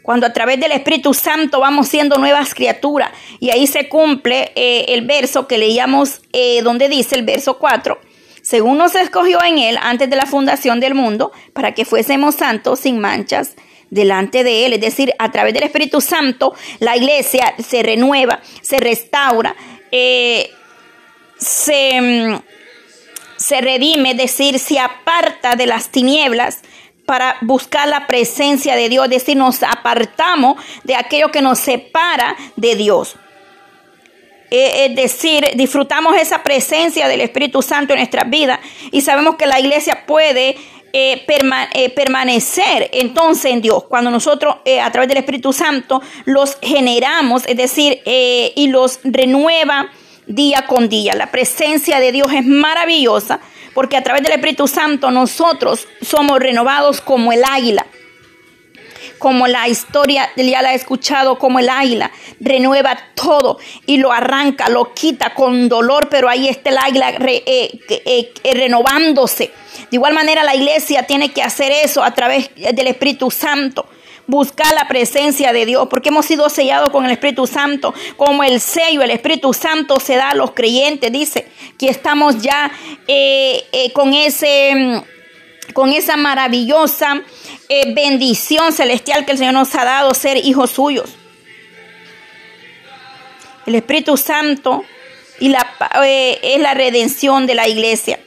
Cuando 0.00 0.26
a 0.26 0.32
través 0.32 0.58
del 0.60 0.72
Espíritu 0.72 1.12
Santo 1.12 1.60
vamos 1.60 1.88
siendo 1.88 2.16
nuevas 2.16 2.54
criaturas. 2.54 3.10
Y 3.38 3.50
ahí 3.50 3.66
se 3.66 3.86
cumple 3.90 4.52
eh, 4.54 4.86
el 4.88 5.04
verso 5.04 5.46
que 5.46 5.58
leíamos 5.58 6.22
eh, 6.32 6.62
donde 6.62 6.88
dice 6.88 7.16
el 7.16 7.22
verso 7.26 7.58
4. 7.58 8.00
Según 8.40 8.78
nos 8.78 8.94
escogió 8.94 9.44
en 9.44 9.58
él 9.58 9.76
antes 9.78 10.08
de 10.08 10.16
la 10.16 10.24
fundación 10.24 10.80
del 10.80 10.94
mundo, 10.94 11.32
para 11.52 11.74
que 11.74 11.84
fuésemos 11.84 12.36
santos 12.36 12.80
sin 12.80 12.98
manchas 12.98 13.56
delante 13.90 14.44
de 14.44 14.66
Él. 14.66 14.72
Es 14.74 14.80
decir, 14.80 15.14
a 15.18 15.30
través 15.30 15.54
del 15.54 15.64
Espíritu 15.64 16.00
Santo, 16.00 16.54
la 16.80 16.96
iglesia 16.96 17.54
se 17.58 17.82
renueva, 17.82 18.40
se 18.60 18.78
restaura, 18.78 19.54
eh, 19.90 20.50
se, 21.38 22.00
mm, 22.00 22.40
se 23.36 23.60
redime, 23.60 24.12
es 24.12 24.16
decir, 24.16 24.58
se 24.58 24.78
aparta 24.78 25.56
de 25.56 25.66
las 25.66 25.90
tinieblas 25.90 26.62
para 27.04 27.36
buscar 27.40 27.86
la 27.88 28.06
presencia 28.06 28.74
de 28.74 28.88
Dios, 28.88 29.04
es 29.04 29.10
decir, 29.10 29.36
nos 29.36 29.62
apartamos 29.62 30.56
de 30.82 30.96
aquello 30.96 31.30
que 31.30 31.40
nos 31.40 31.60
separa 31.60 32.36
de 32.56 32.74
Dios. 32.74 33.16
Eh, 34.50 34.86
es 34.86 34.96
decir, 34.96 35.44
disfrutamos 35.54 36.16
esa 36.16 36.42
presencia 36.42 37.08
del 37.08 37.20
Espíritu 37.20 37.62
Santo 37.62 37.92
en 37.92 37.98
nuestras 37.98 38.30
vidas 38.30 38.60
y 38.92 39.00
sabemos 39.00 39.34
que 39.36 39.46
la 39.46 39.58
iglesia 39.58 40.06
puede 40.06 40.56
eh, 40.98 41.26
eh, 41.74 41.90
permanecer 41.90 42.88
entonces 42.90 43.52
en 43.52 43.60
Dios. 43.60 43.84
Cuando 43.84 44.10
nosotros 44.10 44.56
eh, 44.64 44.80
a 44.80 44.90
través 44.90 45.08
del 45.10 45.18
Espíritu 45.18 45.52
Santo 45.52 46.00
los 46.24 46.56
generamos, 46.62 47.44
es 47.46 47.56
decir, 47.58 48.00
y 48.06 48.68
los 48.68 49.00
renueva 49.04 49.90
día 50.26 50.64
con 50.66 50.88
día. 50.88 51.14
La 51.14 51.30
presencia 51.30 52.00
de 52.00 52.12
Dios 52.12 52.32
es 52.32 52.46
maravillosa 52.46 53.40
porque 53.74 53.98
a 53.98 54.02
través 54.02 54.22
del 54.22 54.32
Espíritu 54.32 54.66
Santo 54.66 55.10
nosotros 55.10 55.86
somos 56.00 56.38
renovados 56.38 57.02
como 57.02 57.30
el 57.30 57.44
águila. 57.44 57.84
Como 59.18 59.46
la 59.46 59.68
historia 59.68 60.30
ya 60.36 60.62
la 60.62 60.72
he 60.72 60.76
escuchado, 60.76 61.38
como 61.38 61.58
el 61.58 61.68
águila, 61.68 62.10
renueva 62.40 62.96
todo 63.14 63.58
y 63.86 63.98
lo 63.98 64.12
arranca, 64.12 64.68
lo 64.68 64.92
quita 64.94 65.34
con 65.34 65.68
dolor, 65.68 66.08
pero 66.08 66.28
ahí 66.28 66.48
está 66.48 66.70
el 66.70 66.78
águila 66.78 67.10
eh, 67.10 67.80
eh, 67.88 68.32
eh, 68.42 68.54
renovándose. 68.54 69.50
De 69.90 69.96
igual 69.96 70.14
manera 70.14 70.44
la 70.44 70.54
iglesia 70.54 71.04
tiene 71.04 71.32
que 71.32 71.42
hacer 71.42 71.72
eso 71.72 72.02
a 72.02 72.12
través 72.12 72.50
del 72.54 72.86
Espíritu 72.86 73.30
Santo. 73.30 73.86
Buscar 74.28 74.74
la 74.74 74.88
presencia 74.88 75.52
de 75.52 75.66
Dios, 75.66 75.86
porque 75.88 76.08
hemos 76.08 76.26
sido 76.26 76.48
sellados 76.48 76.90
con 76.90 77.04
el 77.04 77.12
Espíritu 77.12 77.46
Santo, 77.46 77.94
como 78.16 78.42
el 78.42 78.60
sello, 78.60 79.02
el 79.02 79.12
Espíritu 79.12 79.52
Santo 79.54 80.00
se 80.00 80.16
da 80.16 80.30
a 80.30 80.34
los 80.34 80.50
creyentes, 80.50 81.12
dice 81.12 81.46
que 81.78 81.88
estamos 81.88 82.42
ya 82.42 82.72
con 83.94 84.14
ese 84.14 84.74
mm, 84.74 85.15
con 85.72 85.92
esa 85.92 86.16
maravillosa 86.16 87.22
eh, 87.68 87.92
bendición 87.94 88.72
celestial 88.72 89.24
que 89.24 89.32
el 89.32 89.38
Señor 89.38 89.54
nos 89.54 89.74
ha 89.74 89.84
dado 89.84 90.14
ser 90.14 90.36
hijos 90.38 90.70
suyos. 90.70 91.10
El 93.66 93.74
Espíritu 93.74 94.16
Santo 94.16 94.84
y 95.40 95.48
la, 95.48 95.66
eh, 96.04 96.38
es 96.42 96.60
la 96.60 96.74
redención 96.74 97.46
de 97.46 97.54
la 97.54 97.68
iglesia. 97.68 98.20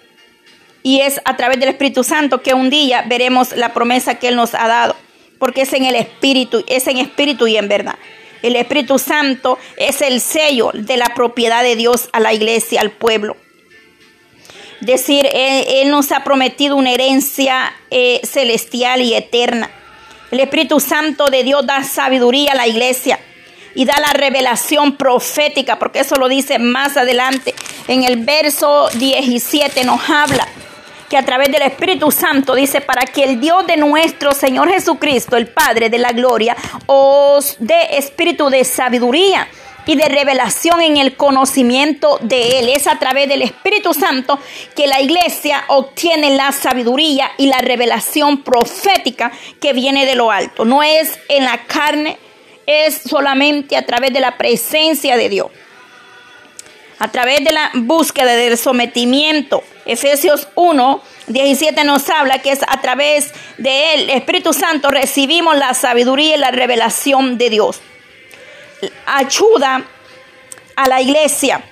Y 0.84 1.02
es 1.02 1.22
a 1.26 1.36
través 1.36 1.60
del 1.60 1.70
Espíritu 1.70 2.04
Santo 2.04 2.42
que 2.42 2.54
un 2.54 2.70
día 2.70 3.04
veremos 3.08 3.56
la 3.56 3.74
promesa 3.74 4.16
que 4.16 4.30
Él 4.30 4.36
nos 4.36 4.54
ha 4.54 4.68
dado. 4.68 4.96
Porque 5.38 5.62
es 5.62 5.74
en 5.74 5.86
el 5.86 5.96
Espíritu, 5.96 6.64
es 6.68 6.88
en 6.88 6.98
Espíritu 6.98 7.48
y 7.48 7.58
en 7.58 7.68
verdad. 7.70 7.96
El 8.42 8.56
Espíritu 8.56 9.00
Santo 9.00 9.58
es 9.78 10.02
el 10.02 10.22
sello 10.22 10.72
de 10.74 10.98
la 10.98 11.14
propiedad 11.14 11.64
de 11.64 11.76
Dios 11.76 12.10
a 12.14 12.20
la 12.20 12.34
iglesia, 12.34 12.82
al 12.82 12.92
pueblo 12.92 13.36
decir, 14.82 15.28
Él, 15.32 15.90
nos 15.90 16.12
ha 16.12 16.24
prometido 16.24 16.76
una 16.76 16.92
herencia 16.92 17.74
eh, 17.90 18.22
celestial 18.24 19.02
y 19.02 19.14
eterna. 19.14 19.70
El 20.32 20.40
Espíritu 20.40 20.80
Santo 20.80 21.28
de 21.28 21.44
Dios 21.44 21.66
da 21.66 21.84
sabiduría 21.84 22.52
a 22.52 22.56
la 22.56 22.68
iglesia 22.68 23.20
y 23.76 23.86
da 23.86 24.00
la 24.00 24.14
revelación 24.14 24.96
profética, 24.96 25.80
porque 25.80 26.00
eso 26.00 26.16
lo 26.16 26.28
dice 26.28 26.60
más 26.60 26.98
adelante. 26.98 27.54
En 27.88 28.04
el 28.04 28.18
verso 28.18 28.90
17 28.94 29.84
nos 29.84 30.10
habla 30.10 30.48
que 31.10 31.18
a 31.18 31.26
través 31.26 31.52
del 31.52 31.64
Espíritu 31.64 32.12
Santo 32.12 32.54
dice, 32.54 32.82
para 32.82 33.02
que 33.06 33.24
el 33.24 33.42
Dios 33.42 33.66
de 33.66 33.78
nuestro 33.78 34.34
Señor 34.34 34.70
Jesucristo, 34.70 35.38
el 35.38 35.48
Padre 35.48 35.90
de 35.90 35.98
la 35.98 36.12
Gloria, 36.12 36.56
os 36.86 37.56
dé 37.60 37.98
espíritu 37.98 38.50
de 38.50 38.64
sabiduría 38.64 39.48
y 39.90 39.96
de 39.96 40.06
revelación 40.06 40.84
en 40.84 40.98
el 40.98 41.16
conocimiento 41.16 42.20
de 42.22 42.60
Él. 42.60 42.70
Es 42.70 42.86
a 42.86 43.00
través 43.00 43.28
del 43.28 43.42
Espíritu 43.42 43.92
Santo 43.96 44.38
que 44.76 44.86
la 44.86 45.02
iglesia 45.02 45.64
obtiene 45.68 46.30
la 46.38 46.52
sabiduría 46.52 47.32
y 47.40 47.48
la 47.48 47.58
revelación 47.58 48.44
profética 48.44 49.32
que 49.60 49.74
viene 49.74 50.06
de 50.06 50.14
lo 50.14 50.30
alto. 50.30 50.64
No 50.64 50.84
es 50.84 51.18
en 51.28 51.44
la 51.44 51.66
carne, 51.66 52.20
es 52.68 53.02
solamente 53.02 53.76
a 53.78 53.84
través 53.84 54.14
de 54.14 54.20
la 54.20 54.38
presencia 54.38 55.18
de 55.18 55.28
Dios. 55.28 55.48
A 57.00 57.08
través 57.08 57.44
de 57.44 57.52
la 57.52 57.72
búsqueda 57.74 58.36
del 58.36 58.60
sometimiento. 58.60 59.64
Efesios 59.88 60.50
1, 60.54 61.02
17 61.30 61.84
nos 61.84 62.08
habla 62.12 62.44
que 62.44 62.52
es 62.52 62.60
a 62.62 62.80
través 62.80 63.34
de 63.58 63.96
él, 63.96 64.12
Espíritu 64.12 64.54
Santo, 64.54 64.92
recibimos 64.92 65.58
la 65.58 65.74
sabiduría 65.74 66.36
y 66.36 66.40
la 66.40 66.52
revelación 66.52 67.40
de 67.40 67.50
Dios 67.50 67.82
ayuda 69.06 69.86
a 70.76 70.88
la 70.88 71.02
iglesia 71.02 71.64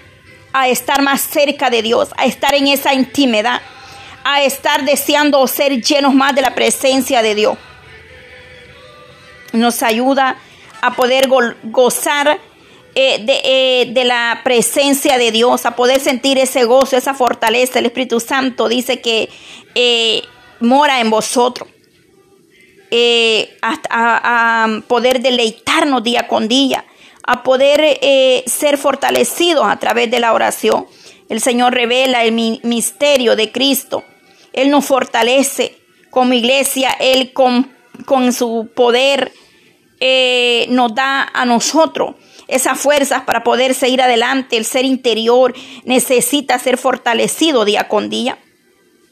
a 0.53 0.67
estar 0.67 1.01
más 1.01 1.21
cerca 1.21 1.69
de 1.69 1.81
Dios, 1.81 2.09
a 2.17 2.25
estar 2.25 2.53
en 2.55 2.67
esa 2.67 2.93
intimidad, 2.93 3.61
a 4.23 4.41
estar 4.41 4.83
deseando 4.83 5.45
ser 5.47 5.81
llenos 5.81 6.13
más 6.13 6.35
de 6.35 6.41
la 6.41 6.55
presencia 6.55 7.21
de 7.21 7.35
Dios. 7.35 7.57
Nos 9.53 9.83
ayuda 9.83 10.37
a 10.81 10.95
poder 10.95 11.29
gozar 11.63 12.39
eh, 12.95 13.25
eh, 13.27 13.87
de, 13.91 14.03
la 14.03 14.41
presencia 14.43 15.17
de 15.17 15.31
Dios, 15.31 15.65
a 15.65 15.75
poder 15.75 15.99
sentir 15.99 16.37
ese 16.37 16.65
gozo, 16.65 16.97
esa 16.97 17.13
fortaleza. 17.13 17.79
El 17.79 17.85
Espíritu 17.85 18.19
Santo 18.19 18.67
dice 18.67 18.99
que 18.99 19.29
eh, 19.75 20.23
mora 20.59 20.99
en 20.99 21.09
vosotros. 21.09 21.69
a 23.91 24.81
poder 24.87 25.21
deleitarnos 25.21 26.03
día 26.03 26.27
con 26.27 26.47
día 26.47 26.83
a 27.27 27.43
poder 27.43 27.81
eh, 27.84 28.43
ser 28.48 28.77
fortalecidos 28.77 29.67
a 29.67 29.77
través 29.77 30.10
de 30.10 30.19
la 30.19 30.34
oración. 30.34 30.88
El 31.29 31.41
Señor 31.41 31.73
revela 31.73 32.23
el 32.23 32.32
misterio 32.63 33.36
de 33.36 33.51
Cristo. 33.51 34.04
Él 34.54 34.71
nos 34.71 34.86
fortalece 34.86 35.78
como 36.10 36.34
iglesia. 36.34 36.89
Él 36.99 37.34
con, 37.34 37.69
con 38.06 38.32
su 38.32 38.69
poder 38.73 39.34
eh, 39.99 40.67
nos 40.69 40.95
da 40.95 41.30
a 41.34 41.45
nosotros 41.45 42.15
esas 42.47 42.80
fuerzas 42.80 43.23
para 43.23 43.43
poder 43.43 43.73
seguir 43.73 44.01
adelante. 44.01 44.56
El 44.56 44.63
ser 44.63 44.86
interior 44.86 45.54
necesita 45.84 46.58
ser 46.60 46.78
fortalecido 46.78 47.65
día 47.65 47.89
con 47.89 48.10
día. 48.10 48.38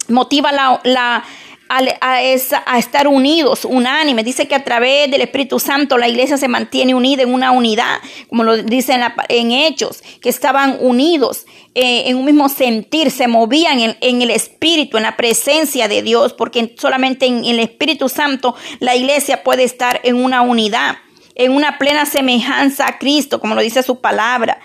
Motiva 0.08 0.54
la, 0.54 0.80
la 0.86 1.26
a, 1.68 2.78
estar 2.78 3.08
unidos, 3.08 3.66
unánime. 3.66 4.24
Dice 4.24 4.48
que 4.48 4.56
a 4.56 4.64
través 4.64 5.10
del 5.10 5.22
Espíritu 5.22 5.60
Santo 5.60 5.98
la 5.98 6.08
iglesia 6.08 6.38
se 6.38 6.48
mantiene 6.48 6.94
unida 6.94 7.24
en 7.24 7.34
una 7.34 7.52
unidad, 7.52 7.98
como 8.30 8.44
lo 8.44 8.58
dice 8.58 9.00
en, 9.30 9.52
Hechos, 9.52 10.04
que 10.22 10.30
estaban 10.30 10.78
unidos 10.80 11.46
eh, 11.74 12.04
en 12.08 12.18
un 12.18 12.26
mismo 12.26 12.50
sentir, 12.50 13.12
se 13.12 13.28
movían 13.28 13.80
en, 13.80 14.22
el 14.22 14.30
Espíritu, 14.30 14.98
en 14.98 15.04
la 15.04 15.18
presencia 15.18 15.88
de 15.88 16.02
Dios, 16.02 16.34
porque 16.34 16.76
solamente 16.78 17.26
en, 17.26 17.44
el 17.44 17.60
Espíritu 17.60 18.10
Santo 18.10 18.56
la 18.80 18.96
iglesia 18.96 19.44
puede 19.44 19.64
estar 19.64 20.02
en 20.04 20.16
una 20.16 20.42
unidad, 20.42 20.98
en 21.34 21.52
una 21.52 21.78
plena 21.78 22.06
semejanza 22.06 22.88
a 22.88 22.98
Cristo, 23.00 23.40
como 23.40 23.56
lo 23.56 23.62
dice 23.62 23.84
su 23.84 24.00
palabra. 24.00 24.60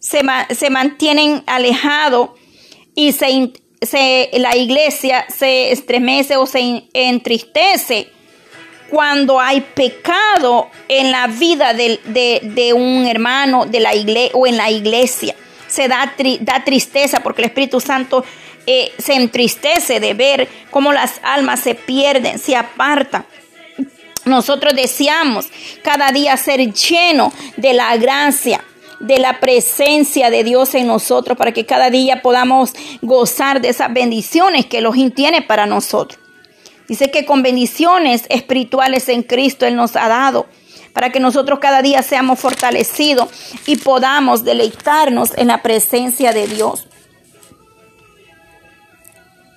Se, 0.00 0.22
se 0.50 0.68
mantienen 0.68 1.44
alejados 1.46 2.30
y 2.96 3.12
se, 3.12 3.52
se, 3.82 4.30
la 4.34 4.56
iglesia 4.56 5.26
se 5.28 5.72
estremece 5.72 6.36
o 6.36 6.46
se 6.46 6.84
entristece 6.92 8.08
cuando 8.90 9.40
hay 9.40 9.62
pecado 9.62 10.68
en 10.88 11.10
la 11.10 11.26
vida 11.26 11.72
de, 11.72 12.72
un 12.74 13.06
hermano 13.06 13.64
de 13.64 13.80
la 13.80 13.94
iglesia 13.94 14.32
o 14.34 14.46
en 14.46 14.56
la 14.56 14.70
iglesia. 14.70 15.34
Se 15.66 15.88
da, 15.88 16.14
da 16.40 16.62
tristeza 16.64 17.20
porque 17.20 17.40
el 17.40 17.48
Espíritu 17.48 17.80
Santo 17.80 18.24
eh, 18.66 18.92
se 18.98 19.14
entristece 19.14 19.98
de 19.98 20.14
ver 20.14 20.48
cómo 20.70 20.92
las 20.92 21.20
almas 21.22 21.60
se 21.60 21.74
pierden, 21.74 22.38
se 22.38 22.54
apartan. 22.54 23.24
Nosotros 24.24 24.74
deseamos 24.74 25.46
cada 25.82 26.12
día 26.12 26.36
ser 26.36 26.72
lleno 26.72 27.32
de 27.56 27.72
la 27.72 27.96
gracia, 27.96 28.62
de 29.02 29.18
la 29.18 29.40
presencia 29.40 30.30
de 30.30 30.44
Dios 30.44 30.74
en 30.74 30.86
nosotros 30.86 31.36
para 31.36 31.52
que 31.52 31.66
cada 31.66 31.90
día 31.90 32.22
podamos 32.22 32.72
gozar 33.02 33.60
de 33.60 33.68
esas 33.68 33.92
bendiciones 33.92 34.66
que 34.66 34.78
Elohim 34.78 35.10
tiene 35.10 35.42
para 35.42 35.66
nosotros. 35.66 36.18
Dice 36.88 37.10
que 37.10 37.24
con 37.24 37.42
bendiciones 37.42 38.24
espirituales 38.28 39.08
en 39.08 39.22
Cristo 39.22 39.66
Él 39.66 39.76
nos 39.76 39.96
ha 39.96 40.08
dado 40.08 40.46
para 40.92 41.10
que 41.10 41.20
nosotros 41.20 41.58
cada 41.58 41.82
día 41.82 42.02
seamos 42.02 42.38
fortalecidos 42.38 43.28
y 43.66 43.76
podamos 43.76 44.44
deleitarnos 44.44 45.36
en 45.36 45.48
la 45.48 45.62
presencia 45.62 46.32
de 46.32 46.46
Dios. 46.46 46.86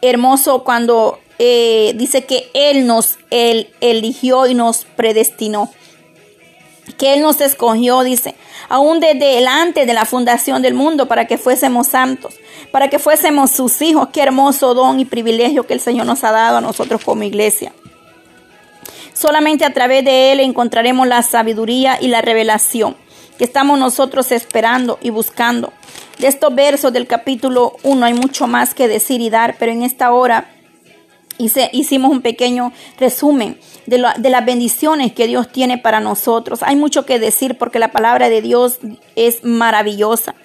Hermoso 0.02 0.64
cuando 0.64 1.20
eh, 1.38 1.94
dice 1.96 2.26
que 2.26 2.50
Él 2.54 2.88
nos 2.88 3.18
eligió 3.30 4.48
y 4.48 4.56
nos 4.56 4.86
predestinó 4.96 5.72
que 6.98 7.14
Él 7.14 7.22
nos 7.22 7.42
escogió, 7.42 8.04
dice, 8.04 8.36
aún 8.70 9.00
desde 9.00 9.36
delante 9.36 9.86
de 9.86 9.94
la 9.94 10.06
fundación 10.06 10.62
del 10.62 10.74
mundo, 10.74 11.08
para 11.08 11.26
que 11.26 11.38
fuésemos 11.38 11.88
santos, 11.88 12.36
para 12.72 12.90
que 12.90 13.00
fuésemos 13.00 13.52
sus 13.52 13.82
hijos. 13.82 14.10
Qué 14.14 14.22
hermoso 14.22 14.74
don 14.74 15.00
y 15.00 15.06
privilegio 15.06 15.66
que 15.66 15.74
el 15.74 15.80
Señor 15.80 16.06
nos 16.06 16.24
ha 16.24 16.32
dado 16.32 16.58
a 16.58 16.62
nosotros 16.62 17.04
como 17.04 17.24
iglesia. 17.24 17.74
Solamente 19.14 19.66
a 19.66 19.74
través 19.74 20.04
de 20.04 20.32
Él 20.32 20.40
encontraremos 20.40 21.08
la 21.08 21.22
sabiduría 21.22 21.98
y 22.02 22.08
la 22.08 22.22
revelación 22.22 22.96
que 23.38 23.44
estamos 23.44 23.78
nosotros 23.80 24.32
esperando 24.32 24.98
y 25.02 25.10
buscando. 25.10 25.74
De 26.20 26.28
estos 26.28 26.54
versos 26.56 26.94
del 26.94 27.08
capítulo 27.08 27.76
1 27.84 28.06
hay 28.06 28.14
mucho 28.14 28.48
más 28.48 28.74
que 28.74 28.88
decir 28.88 29.22
y 29.22 29.30
dar, 29.30 29.58
pero 29.60 29.72
en 29.72 29.84
esta 29.84 30.14
hora 30.14 30.55
hicimos 31.38 32.12
un 32.12 32.22
pequeño 32.22 32.72
resumen 32.98 33.60
de, 33.86 33.98
las 33.98 34.46
bendiciones 34.46 35.14
que 35.14 35.28
Dios 35.28 35.52
tiene 35.52 35.78
para 35.78 36.00
nosotros. 36.00 36.64
Hay 36.64 36.76
mucho 36.76 37.06
que 37.06 37.20
decir 37.20 37.58
porque 37.58 37.80
la 37.80 37.92
palabra 37.92 38.30
de 38.30 38.42
Dios 38.42 38.80
es 39.16 39.44
maravillosa. 39.44 40.36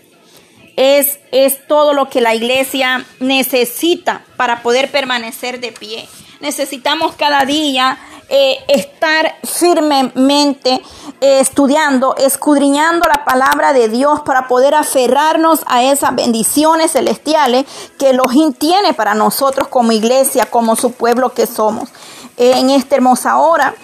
Es, 0.77 1.21
es 1.33 1.67
todo 1.67 1.93
lo 1.93 2.09
que 2.09 2.21
la 2.21 2.35
iglesia 2.35 3.05
necesita 3.19 4.25
para 4.37 4.63
poder 4.63 4.91
permanecer 4.91 5.61
de 5.61 5.73
pie. 5.73 6.09
Necesitamos 6.41 7.15
cada 7.17 7.45
día 7.45 7.99
eh, 8.31 8.59
estar 8.69 9.35
firmemente 9.45 10.83
eh, 11.21 11.41
estudiando, 11.41 12.17
escudriñando 12.17 13.07
la 13.07 13.25
palabra 13.25 13.73
de 13.73 13.89
Dios 13.89 14.21
para 14.21 14.49
poder 14.49 14.75
aferrarnos 14.75 15.61
a 15.67 15.83
esas 15.83 16.15
bendiciones 16.15 16.93
celestiales 16.93 17.67
que 17.99 18.11
Elohim 18.11 18.53
tiene 18.53 18.95
para 18.95 19.15
nosotros 19.15 19.69
como 19.69 19.93
iglesia, 19.93 20.47
como 20.47 20.77
su 20.77 20.93
pueblo 20.93 21.35
que 21.35 21.47
somos. 21.47 21.91
en 22.39 22.71
esta 22.71 22.95
hermosa 22.95 23.37
hora 23.37 23.75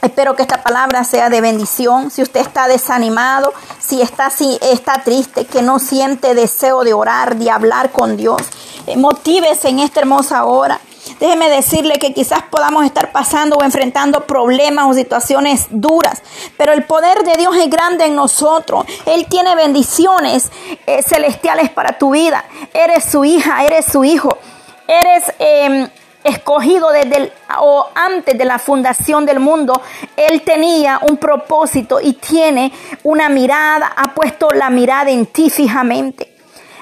Espero 0.00 0.36
que 0.36 0.42
esta 0.42 0.62
palabra 0.62 1.02
sea 1.02 1.28
de 1.28 1.40
bendición. 1.40 2.12
Si 2.12 2.22
usted 2.22 2.40
está 2.40 2.68
desanimado, 2.68 3.52
si 3.80 4.00
está, 4.00 4.30
si 4.30 4.56
está 4.62 5.02
triste, 5.02 5.44
que 5.44 5.60
no 5.60 5.80
siente 5.80 6.34
deseo 6.34 6.84
de 6.84 6.94
orar, 6.94 7.36
de 7.36 7.50
hablar 7.50 7.90
con 7.90 8.16
Dios, 8.16 8.40
eh, 8.86 8.96
motívese 8.96 9.70
en 9.70 9.80
esta 9.80 10.00
hermosa 10.00 10.44
hora. 10.44 10.80
Déjeme 11.20 11.50
decirle 11.50 11.94
que 11.94 12.14
quizás 12.14 12.42
podamos 12.42 12.84
estar 12.84 13.10
pasando 13.10 13.56
o 13.56 13.64
enfrentando 13.64 14.26
problemas 14.26 14.86
o 14.88 14.94
situaciones 14.94 15.66
duras, 15.70 16.22
pero 16.56 16.72
el 16.72 16.84
poder 16.84 17.24
de 17.24 17.34
Dios 17.36 17.56
es 17.56 17.68
grande 17.68 18.06
en 18.06 18.14
nosotros. 18.14 18.84
Él 19.04 19.26
tiene 19.28 19.56
bendiciones 19.56 20.50
eh, 20.86 21.02
celestiales 21.02 21.70
para 21.70 21.98
tu 21.98 22.12
vida. 22.12 22.44
Eres 22.72 23.04
su 23.04 23.24
hija, 23.24 23.64
eres 23.64 23.86
su 23.86 24.04
hijo. 24.04 24.38
Eres 24.86 25.34
em, 25.38 25.88
escogido 26.24 26.90
desde 26.90 27.16
el, 27.16 27.32
o 27.60 27.86
antes 27.94 28.36
de 28.38 28.44
la 28.44 28.58
fundación 28.58 29.26
del 29.26 29.40
mundo, 29.40 29.80
Él 30.16 30.42
tenía 30.42 31.00
un 31.02 31.16
propósito 31.16 32.00
y 32.00 32.14
tiene 32.14 32.72
una 33.02 33.28
mirada, 33.28 33.92
ha 33.96 34.14
puesto 34.14 34.48
la 34.50 34.70
mirada 34.70 35.10
en 35.10 35.26
ti 35.26 35.50
fijamente. 35.50 36.34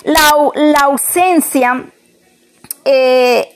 La, 0.05 0.83
ausencia 0.83 1.85
eh, 2.85 3.56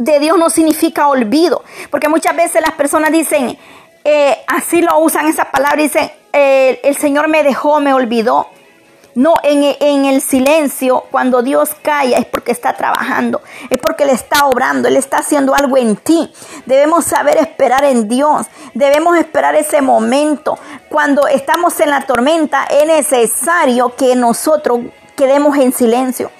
de 0.00 0.18
Dios 0.18 0.38
no 0.38 0.50
significa 0.50 1.08
olvido, 1.08 1.62
porque 1.90 2.08
muchas 2.08 2.34
veces 2.34 2.62
las 2.62 2.72
personas 2.72 3.12
dicen, 3.12 3.58
eh, 4.04 4.38
así 4.46 4.80
lo 4.80 4.98
usan 4.98 5.26
esa 5.26 5.50
palabra, 5.50 5.82
dicen, 5.82 6.10
el 6.32 6.96
Señor 6.96 7.28
me 7.28 7.42
dejó, 7.42 7.80
me 7.80 7.92
olvidó. 7.92 8.48
No, 9.16 9.34
en, 9.42 10.04
el 10.04 10.22
silencio, 10.22 11.04
cuando 11.10 11.42
Dios 11.42 11.70
calla, 11.82 12.16
es 12.16 12.26
porque 12.26 12.52
está 12.52 12.74
trabajando, 12.74 13.42
es 13.68 13.78
porque 13.78 14.04
Él 14.04 14.10
está 14.10 14.46
obrando, 14.46 14.86
Él 14.86 14.96
está 14.96 15.18
haciendo 15.18 15.54
algo 15.54 15.76
en 15.76 15.96
ti. 15.96 16.32
Debemos 16.64 17.06
saber 17.06 17.36
esperar 17.36 17.84
en 17.84 18.08
Dios, 18.08 18.46
debemos 18.72 19.18
esperar 19.18 19.56
ese 19.56 19.82
momento. 19.82 20.58
Cuando 20.88 21.26
estamos 21.26 21.78
en 21.80 21.90
la 21.90 22.02
tormenta, 22.02 22.64
es 22.70 22.86
necesario 22.86 23.94
que 23.96 24.14
nosotros 24.14 24.80
quedemos 25.16 25.58
en 25.58 25.72
silencio. 25.72 26.30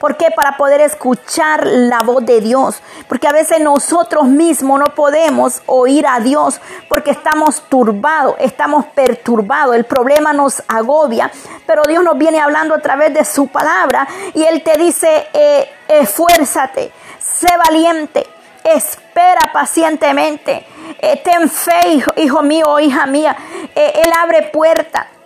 ¿Por 0.00 0.16
qué? 0.16 0.30
Para 0.34 0.56
poder 0.56 0.80
escuchar 0.80 1.66
la 1.66 1.98
voz 1.98 2.24
de 2.24 2.40
Dios. 2.40 2.82
Porque 3.06 3.28
a 3.28 3.32
veces 3.32 3.60
nosotros 3.60 4.24
mismos 4.24 4.80
no 4.80 4.86
podemos 4.94 5.60
oír 5.66 6.06
a 6.06 6.20
Dios 6.20 6.58
porque 6.88 7.10
estamos 7.10 7.60
turbados, 7.68 8.34
estamos 8.38 8.86
perturbados. 8.86 9.76
El 9.76 9.84
problema 9.84 10.32
nos 10.32 10.62
agobia. 10.68 11.30
Pero 11.66 11.82
Dios 11.86 12.02
nos 12.02 12.16
viene 12.16 12.40
hablando 12.40 12.74
a 12.74 12.78
través 12.78 13.12
de 13.12 13.26
su 13.26 13.48
palabra 13.48 14.08
y 14.32 14.42
Él 14.42 14.62
te 14.62 14.78
dice, 14.78 15.28
eh, 15.34 15.70
esfuérzate, 15.86 16.90
sé 17.18 17.48
valiente, 17.68 18.26
espera 18.64 19.50
pacientemente. 19.52 20.66
Eh, 20.98 21.20
ten 21.22 21.50
fe, 21.50 22.02
hijo, 22.16 22.40
mío 22.40 22.64
o 22.68 22.80
hija 22.80 23.04
mía. 23.04 23.36
Eh, 23.74 24.00
él 24.02 24.10
abre 24.18 24.44
puertas. 24.44 25.19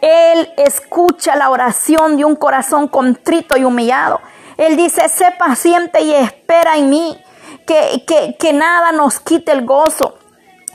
Él 0.00 0.52
escucha 0.56 1.36
la 1.36 1.50
oración 1.50 2.16
de 2.16 2.24
un 2.24 2.36
corazón 2.36 2.88
contrito 2.88 3.56
y 3.56 3.64
humillado. 3.64 4.20
Él 4.56 4.76
dice, 4.76 5.08
sé 5.08 5.26
paciente 5.38 6.02
y 6.02 6.12
espera 6.12 6.76
en 6.76 6.90
mí, 6.90 7.18
que, 7.66 8.04
que, 8.06 8.36
que 8.38 8.52
nada 8.52 8.92
nos 8.92 9.20
quite 9.20 9.52
el 9.52 9.64
gozo, 9.64 10.18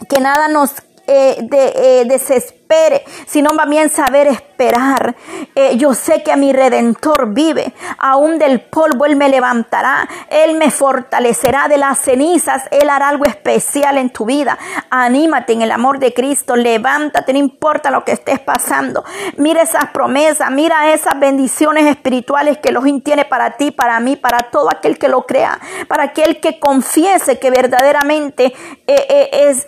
que 0.10 0.20
nada 0.20 0.48
nos 0.48 0.82
eh, 1.12 1.38
de, 1.42 1.74
eh, 1.76 2.06
desespere, 2.06 3.04
sino 3.26 3.50
va 3.58 3.66
bien 3.66 3.90
saber 3.90 4.28
esperar. 4.28 5.16
Eh, 5.56 5.76
yo 5.76 5.96
sé 5.96 6.22
que 6.22 6.32
a 6.32 6.36
mi 6.36 6.54
redentor 6.54 7.34
vive, 7.34 7.74
aún 7.98 8.38
del 8.38 8.62
polvo 8.62 9.08
Él 9.08 9.16
me 9.16 9.28
levantará, 9.28 10.08
Él 10.30 10.56
me 10.56 10.70
fortalecerá 10.70 11.68
de 11.68 11.80
las 11.80 11.98
cenizas, 11.98 12.66
Él 12.70 12.92
hará 12.92 13.10
algo 13.10 13.26
especial 13.26 13.98
en 13.98 14.12
tu 14.12 14.26
vida. 14.26 14.60
Anímate 14.92 15.54
en 15.54 15.64
el 15.64 15.72
amor 15.72 15.98
de 15.98 16.14
Cristo, 16.14 16.56
levántate, 16.56 17.34
no 17.34 17.40
importa 17.40 17.90
lo 17.90 18.06
que 18.06 18.12
estés 18.12 18.38
pasando. 18.38 19.04
Mira 19.38 19.64
esas 19.64 19.90
promesas, 19.90 20.52
mira 20.52 20.94
esas 20.94 21.20
bendiciones 21.20 21.88
espirituales 21.88 22.60
que 22.60 22.70
Elohim 22.70 23.02
tiene 23.02 23.26
para 23.26 23.58
ti, 23.58 23.72
para 23.72 24.00
mí, 24.00 24.16
para 24.16 24.52
todo 24.52 24.70
aquel 24.70 25.00
que 25.00 25.08
lo 25.08 25.26
crea, 25.26 25.60
para 25.88 26.04
aquel 26.04 26.40
que 26.40 26.60
confiese 26.60 27.40
que 27.40 27.50
verdaderamente 27.50 28.54
es 28.86 29.66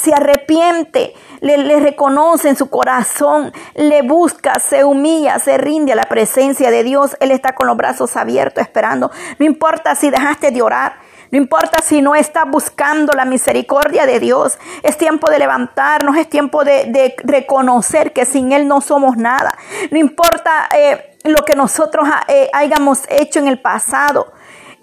se 0.00 0.14
arrepiente, 0.14 1.14
le, 1.40 1.80
reconoce 1.80 2.48
en 2.48 2.56
su 2.56 2.70
corazón, 2.70 3.52
le 3.74 4.02
busca, 4.02 4.58
se 4.60 4.84
humilla, 4.84 5.38
se 5.38 5.58
rinde 5.58 5.92
a 5.92 5.96
la 5.96 6.04
presencia 6.04 6.70
de 6.70 6.84
Dios. 6.84 7.16
Él 7.20 7.30
está 7.30 7.54
con 7.54 7.66
los 7.66 7.76
brazos 7.76 8.16
abiertos 8.16 8.62
esperando. 8.62 9.10
No 9.38 9.46
importa 9.46 9.94
si 9.94 10.10
dejaste 10.10 10.50
de 10.50 10.62
orar. 10.62 11.08
No 11.30 11.36
importa 11.36 11.82
si 11.84 12.00
no 12.00 12.14
estás 12.14 12.44
buscando 12.48 13.12
la 13.12 13.24
misericordia 13.24 14.06
de 14.06 14.18
Dios. 14.18 14.58
Es 14.82 14.96
tiempo 14.96 15.30
de 15.30 15.38
levantarnos, 15.38 16.16
es 16.16 16.28
tiempo 16.28 16.64
de, 16.64 17.14
reconocer 17.18 18.12
que 18.12 18.24
sin 18.24 18.52
Él 18.52 18.66
no 18.66 18.80
somos 18.80 19.16
nada. 19.16 19.52
No 19.90 19.98
importa 19.98 20.68
eh, 20.74 21.16
lo 21.24 21.44
que 21.44 21.54
nosotros 21.54 22.08
eh, 22.28 22.48
hayamos 22.52 23.02
hecho 23.10 23.40
en 23.40 23.48
el 23.48 23.60
pasado. 23.60 24.32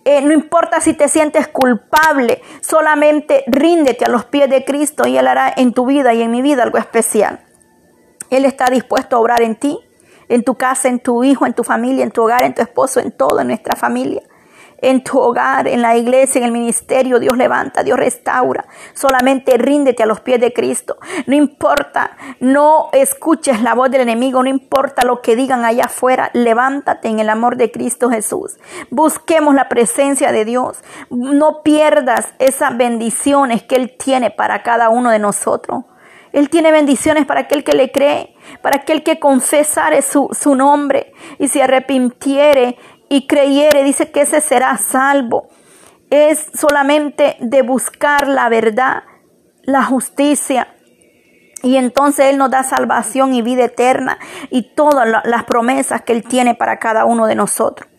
Eh, 0.05 0.21
no 0.21 0.33
importa 0.33 0.79
si 0.79 0.93
te 0.93 1.09
sientes 1.09 1.47
culpable, 1.47 2.41
solamente 2.61 3.43
ríndete 3.47 4.05
a 4.05 4.09
los 4.09 4.25
pies 4.25 4.49
de 4.49 4.63
Cristo 4.63 5.07
y 5.07 5.17
Él 5.17 5.27
hará 5.27 5.51
en 5.57 5.73
tu 5.73 5.85
vida 5.85 6.13
y 6.13 6.21
en 6.21 6.31
mi 6.31 6.41
vida 6.41 6.63
algo 6.63 6.77
especial. 6.77 7.39
Él 8.29 8.45
está 8.45 8.67
dispuesto 8.67 9.15
a 9.15 9.19
obrar 9.19 9.41
en 9.41 9.55
ti, 9.55 9.79
en 10.29 10.43
tu 10.43 10.55
casa, 10.55 10.89
en 10.89 10.99
tu 10.99 11.23
hijo, 11.23 11.45
en 11.45 11.53
tu 11.53 11.63
familia, 11.63 12.03
en 12.03 12.11
tu 12.11 12.23
hogar, 12.23 12.43
en 12.43 12.53
tu 12.53 12.61
esposo, 12.61 12.99
en 12.99 13.11
toda 13.11 13.43
nuestra 13.43 13.75
familia 13.75 14.21
en 14.89 15.03
tu 15.03 15.19
hogar, 15.19 15.67
en 15.67 15.81
la 15.81 15.97
iglesia, 15.97 16.39
en 16.39 16.45
el 16.45 16.51
ministerio, 16.51 17.19
Dios 17.19 17.35
levanta, 17.35 17.81
Dios 17.83 17.97
restaura. 17.97 18.65
Solamente 18.93 19.57
ríndete 19.57 20.03
a 20.03 20.05
los 20.05 20.19
pies 20.19 20.39
de 20.39 20.53
Cristo. 20.53 20.97
No 21.25 21.35
importa, 21.35 22.15
no 22.39 22.89
escuches 22.93 23.61
la 23.63 23.73
voz 23.73 23.89
del 23.89 24.01
enemigo, 24.01 24.43
no 24.43 24.49
importa 24.49 25.03
lo 25.03 25.21
que 25.23 25.35
digan 25.35 25.65
allá 25.65 25.85
afuera, 25.85 26.29
levántate 26.33 27.07
en 27.07 27.19
el 27.19 27.29
amor 27.29 27.57
de 27.57 27.71
Cristo 27.71 28.11
Jesús. 28.11 28.57
Busquemos 28.91 29.55
la 29.55 29.69
presencia 29.69 30.31
de 30.31 30.45
Dios. 30.45 30.77
No 31.09 31.63
pierdas 31.63 32.35
esas 32.37 32.77
bendiciones 32.77 33.63
que 33.63 33.77
Él 33.77 33.95
tiene 33.97 34.29
para 34.29 34.61
cada 34.61 34.89
uno 34.89 35.09
de 35.09 35.17
nosotros. 35.17 35.85
Él 36.35 36.49
tiene 36.49 36.73
bendiciones 36.73 37.25
para 37.25 37.39
aquel 37.39 37.63
que 37.63 37.71
le 37.71 37.93
cree, 37.93 38.35
para 38.61 38.75
aquel 38.75 39.03
que 39.03 39.19
confesare 39.19 40.01
su, 40.01 40.27
su 40.37 40.53
nombre 40.53 41.13
y 41.39 41.47
se 41.47 41.63
arrepintiere 41.63 42.77
y 43.15 43.28
creyere, 43.28 43.86
dice 43.86 44.12
que 44.12 44.21
ese 44.21 44.41
será 44.41 44.75
salvo. 44.75 45.47
Es 46.10 46.47
solamente 46.54 47.38
de 47.39 47.62
buscar 47.62 48.28
la 48.28 48.49
verdad, 48.49 49.04
la 49.63 49.84
justicia. 49.84 50.67
Y 51.63 51.78
entonces 51.78 52.25
Él 52.25 52.38
nos 52.38 52.51
da 52.51 52.63
salvación 52.63 53.34
y 53.34 53.41
vida 53.41 53.63
eterna 53.63 54.19
y 54.49 54.73
todas 54.75 55.08
las 55.23 55.43
promesas 55.45 56.01
que 56.01 56.12
Él 56.12 56.23
tiene 56.23 56.56
para 56.56 56.78
cada 56.78 57.06
uno 57.06 57.25
de 57.25 57.36
nosotros. 57.36 57.89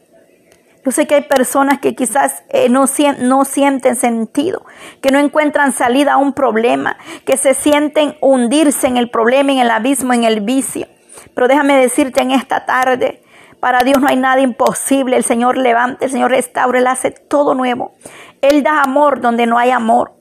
Yo 0.85 0.93
sé 0.93 1.07
que 1.07 1.15
hay 1.15 1.23
personas 1.23 1.79
que 1.79 1.95
quizás 1.95 2.45
eh, 2.51 2.69
no, 2.69 2.85
no 3.21 3.45
sienten 3.47 3.97
sentido, 3.97 4.67
que 5.01 5.11
no 5.11 5.19
encuentran 5.19 5.73
salida 5.73 6.13
a 6.13 6.17
un 6.19 6.35
problema, 6.35 6.99
que 7.25 7.39
se 7.39 7.55
sienten 7.55 8.19
hundirse 8.21 8.87
en 8.87 8.99
el 8.99 9.09
problema, 9.09 9.51
en 9.53 9.61
el 9.61 9.71
abismo, 9.71 10.13
en 10.13 10.25
el 10.25 10.43
vicio. 10.43 10.87
Pero 11.35 11.49
déjame 11.49 11.75
decirte 11.79 12.21
en 12.21 12.33
esta 12.33 12.67
tarde 12.67 13.23
para 13.67 13.81
Dios 13.81 14.01
no 14.01 14.07
hay 14.07 14.15
nada 14.15 14.41
imposible. 14.41 15.17
El 15.17 15.25
Señor 15.25 15.59
levanta, 15.59 16.05
el 16.05 16.13
Señor 16.13 16.31
restaura, 16.31 16.79
Él 16.79 16.87
hace 16.87 17.11
todo 17.11 17.53
nuevo. 17.53 17.97
Él 18.41 18.63
da 18.63 18.81
amor 18.81 19.21
donde 19.21 19.45
no 19.45 19.59
hay 19.59 19.73
amor. 19.73 20.13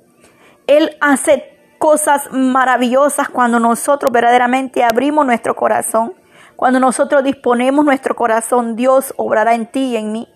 Él 0.66 0.98
hace 1.00 1.56
cosas 1.78 2.28
maravillosas 2.32 3.30
cuando 3.30 3.60
nosotros 3.60 4.12
verdaderamente 4.12 4.84
abrimos 4.84 5.28
nuestro 5.28 5.56
corazón. 5.56 6.16
Cuando 6.56 6.80
nosotros 6.80 7.24
disponemos 7.24 7.86
nuestro 7.86 8.16
corazón, 8.16 8.76
Dios 8.76 9.14
obrará 9.16 9.54
en 9.54 9.68
ti 9.68 9.92
y 9.92 9.98
en 9.98 10.12
mí. 10.12 10.28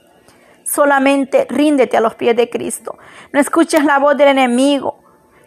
Solamente 0.63 1.48
ríndete 1.50 1.98
a 1.98 2.02
los 2.02 2.13
pies 2.13 2.36
de 2.36 2.48
Cristo. 2.48 3.00
No 3.34 3.39
escuches 3.39 3.84
la 3.86 3.98
voz 3.98 4.17
del 4.17 4.28
enemigo. 4.28 5.00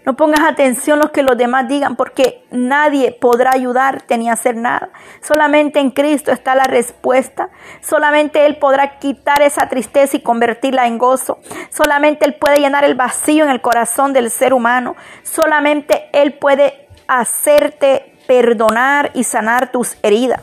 No 0.04 0.16
pongas 0.16 0.40
atención 0.40 0.98
a 0.98 1.04
lo 1.04 1.12
que 1.12 1.22
los 1.22 1.36
demás 1.36 1.68
digan 1.68 1.94
porque 1.94 2.44
nadie 2.50 3.12
podrá 3.12 3.52
ayudarte 3.54 4.18
ni 4.18 4.28
hacer 4.28 4.56
nada. 4.56 4.90
Solamente 5.20 5.78
en 5.78 5.90
Cristo 5.90 6.32
está 6.32 6.56
la 6.56 6.64
respuesta. 6.64 7.50
Solamente 7.80 8.46
Él 8.46 8.56
podrá 8.56 8.98
quitar 8.98 9.42
esa 9.42 9.68
tristeza 9.68 10.16
y 10.16 10.20
convertirla 10.20 10.88
en 10.88 10.98
gozo. 10.98 11.38
Solamente 11.70 12.24
Él 12.24 12.34
puede 12.34 12.58
llenar 12.58 12.84
el 12.84 12.96
vacío 12.96 13.44
en 13.44 13.50
el 13.50 13.60
corazón 13.60 14.12
del 14.12 14.30
ser 14.30 14.52
humano. 14.54 14.96
Solamente 15.22 16.10
Él 16.12 16.34
puede 16.34 16.88
hacerte 17.06 18.18
perdonar 18.26 19.12
y 19.14 19.22
sanar 19.22 19.70
tus 19.70 19.96
heridas. 20.02 20.42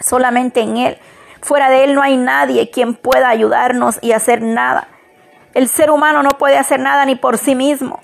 Solamente 0.00 0.60
en 0.60 0.78
Él. 0.78 0.98
Fuera 1.42 1.68
de 1.68 1.84
Él 1.84 1.94
no 1.94 2.00
hay 2.00 2.16
nadie 2.16 2.70
quien 2.70 2.94
pueda 2.94 3.28
ayudarnos 3.28 3.98
y 4.00 4.12
hacer 4.12 4.40
nada. 4.40 4.88
El 5.52 5.68
ser 5.68 5.90
humano 5.90 6.22
no 6.22 6.30
puede 6.30 6.56
hacer 6.56 6.80
nada 6.80 7.04
ni 7.04 7.16
por 7.16 7.36
sí 7.36 7.54
mismo. 7.54 8.00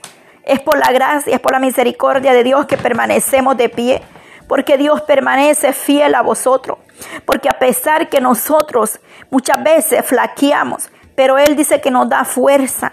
Es 0.46 0.61
por 0.61 0.78
la 0.78 0.92
gracia, 0.92 1.35
es 1.35 1.40
por 1.40 1.52
la 1.52 1.59
misericordia 1.59 2.32
de 2.32 2.44
Dios 2.44 2.66
que 2.66 2.78
permanecemos 2.78 3.56
de 3.56 3.68
pie, 3.68 4.00
porque 4.46 4.78
Dios 4.78 5.02
permanece 5.02 5.72
fiel 5.72 6.14
a 6.14 6.22
vosotros, 6.22 6.78
porque 7.24 7.48
a 7.48 7.59
pesar 7.59 8.09
que 8.09 8.20
nosotros 8.20 9.00
muchas 9.28 9.61
veces 9.62 10.06
flaqueamos, 10.06 10.88
pero 11.16 11.37
Él 11.37 11.56
dice 11.56 11.80
que 11.80 11.90
nos 11.90 12.09
da 12.09 12.24
fuerza, 12.24 12.92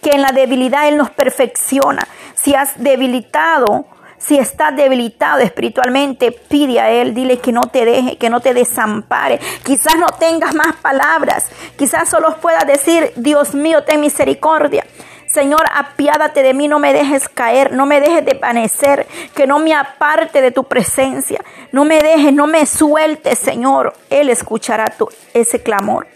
que 0.00 0.12
en 0.12 0.22
la 0.22 0.32
debilidad 0.32 0.88
Él 0.88 0.96
nos 0.96 1.10
perfecciona. 1.10 2.08
Si 2.34 2.54
has 2.54 2.82
debilitado, 2.82 3.84
si 4.16 4.38
estás 4.38 4.74
debilitado 4.74 5.40
espiritualmente, 5.40 6.32
pide 6.32 6.80
a 6.80 6.90
Él, 6.90 7.12
dile 7.12 7.38
que 7.40 7.52
no 7.52 7.60
te 7.60 7.84
deje, 7.84 8.16
que 8.16 8.30
no 8.30 8.40
te 8.40 8.54
desampare. 8.54 9.38
Quizás 9.64 9.96
no 9.96 10.06
tengas 10.18 10.54
más 10.54 10.76
palabras, 10.76 11.44
quizás 11.76 12.08
solo 12.08 12.36
puedas 12.40 12.66
decir, 12.66 13.12
Dios 13.16 13.52
mío, 13.52 13.84
ten 13.84 14.00
misericordia. 14.00 14.86
Señor, 15.28 15.64
apiádate 15.74 16.42
de 16.42 16.54
mí, 16.54 16.68
no 16.68 16.78
me 16.78 16.92
dejes 16.92 17.28
caer, 17.28 17.72
no 17.72 17.84
me 17.84 18.00
dejes 18.00 18.24
desvanecer, 18.24 19.06
que 19.34 19.46
no 19.46 19.58
me 19.58 19.74
aparte 19.74 20.40
de 20.40 20.52
tu 20.52 20.64
presencia, 20.64 21.42
no 21.72 21.84
me 21.84 21.98
dejes, 21.98 22.32
no 22.32 22.46
me 22.46 22.64
sueltes, 22.64 23.38
Señor. 23.38 23.94
Él 24.08 24.30
escuchará 24.30 24.86
tu, 24.86 25.08
ese 25.34 25.62
clamor 25.62 26.06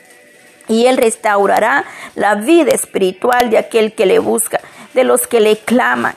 y 0.71 0.87
Él 0.87 0.97
restaurará 0.97 1.85
la 2.15 2.37
vida 2.37 2.71
espiritual 2.71 3.51
de 3.51 3.59
aquel 3.59 3.93
que 3.93 4.07
le 4.07 4.21
busca, 4.21 4.61
de 4.95 5.05
los 5.05 5.27
que 5.27 5.41
le 5.41 5.59
claman. 5.59 6.15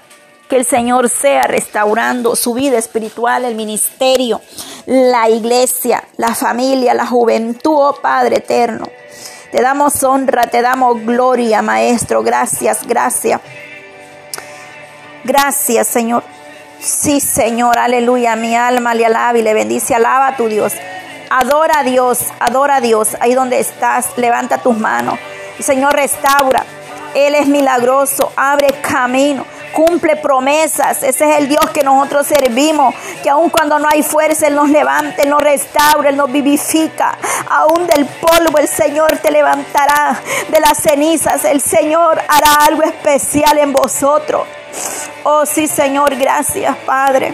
Que 0.48 0.58
el 0.58 0.66
Señor 0.66 1.10
sea 1.10 1.48
restaurando 1.48 2.36
su 2.36 2.54
vida 2.54 2.78
espiritual, 2.78 3.46
el 3.46 3.56
ministerio, 3.56 4.40
la 4.86 5.28
iglesia, 5.28 6.04
la 6.18 6.36
familia, 6.36 6.94
la 6.94 7.08
juventud, 7.08 7.76
oh 7.76 7.98
Padre 8.00 8.38
eterno. 8.38 8.88
Te 9.54 9.62
damos 9.62 10.04
honra, 10.04 10.48
te 10.48 10.64
damos 10.64 11.06
gloria, 11.06 11.62
Maestro. 11.62 12.24
Gracias, 12.24 12.88
gracias. 12.88 13.40
Gracias, 15.24 15.86
Señor. 15.86 16.24
Sí, 16.80 17.20
Señor, 17.20 17.78
aleluya. 17.78 18.36
Mi 18.36 18.56
alma 18.56 18.96
le 18.96 19.06
alaba 19.06 19.38
y 19.38 19.44
le 19.44 19.54
bendice. 19.54 19.94
Alaba 19.94 20.30
a 20.30 20.38
tu 20.38 20.48
Dios. 20.48 20.74
Adora 21.30 21.82
a 21.82 21.84
Dios, 21.84 22.34
adora 22.40 22.78
a 22.78 22.82
Dios. 22.82 23.16
Ahí 23.20 23.36
donde 23.36 23.60
estás, 23.60 24.18
levanta 24.18 24.58
tus 24.58 24.76
manos. 24.76 25.20
Señor, 25.60 25.94
restaura. 25.94 26.66
Él 27.14 27.36
es 27.36 27.46
milagroso, 27.46 28.32
abre 28.36 28.70
camino, 28.82 29.46
cumple 29.74 30.16
promesas. 30.16 31.04
Ese 31.04 31.30
es 31.30 31.38
el 31.38 31.50
Dios 31.50 31.70
que 31.74 31.84
nosotros 31.84 32.28
servimos. 32.28 32.96
Que 33.22 33.30
aun 33.30 33.50
cuando 33.50 33.80
no 33.80 33.90
hay 33.90 34.04
fuerza, 34.04 34.48
Él 34.48 34.56
nos 34.56 34.70
levanta, 34.70 35.24
Él 35.24 35.30
nos 35.30 35.42
restaura, 35.42 36.10
Él 36.10 36.16
nos 36.16 36.32
vivifica. 36.32 37.18
Aún 37.50 37.86
del 37.88 38.06
polvo 38.06 38.58
el 38.60 38.68
Señor 38.68 39.18
te 39.18 39.32
levantará. 39.32 40.22
De 40.50 40.60
las 40.60 40.78
cenizas 40.78 41.44
el 41.44 41.60
Señor 41.60 42.22
hará 42.28 42.54
algo 42.66 42.84
especial 42.84 43.58
en 43.58 43.74
vosotros. 43.74 44.48
Oh 45.24 45.46
sí, 45.46 45.68
Señor, 45.68 46.16
gracias, 46.16 46.76
Padre. 46.86 47.34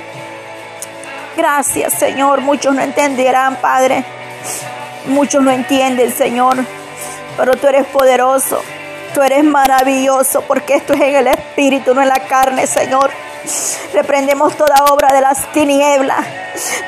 Gracias, 1.35 1.93
Señor. 1.93 2.41
Muchos 2.41 2.73
no 2.75 2.81
entenderán, 2.81 3.55
Padre. 3.57 4.03
Muchos 5.05 5.41
no 5.41 5.51
entienden, 5.51 6.11
Señor. 6.11 6.57
Pero 7.37 7.53
tú 7.55 7.67
eres 7.67 7.85
poderoso. 7.87 8.61
Tú 9.13 9.21
eres 9.21 9.43
maravilloso 9.43 10.41
porque 10.41 10.75
esto 10.75 10.93
es 10.93 11.01
en 11.01 11.15
el 11.15 11.27
Espíritu, 11.27 11.93
no 11.93 12.01
en 12.01 12.09
la 12.09 12.19
carne, 12.19 12.67
Señor. 12.67 13.11
Reprendemos 13.93 14.55
toda 14.55 14.85
obra 14.91 15.13
de 15.13 15.21
las 15.21 15.51
tinieblas, 15.51 16.25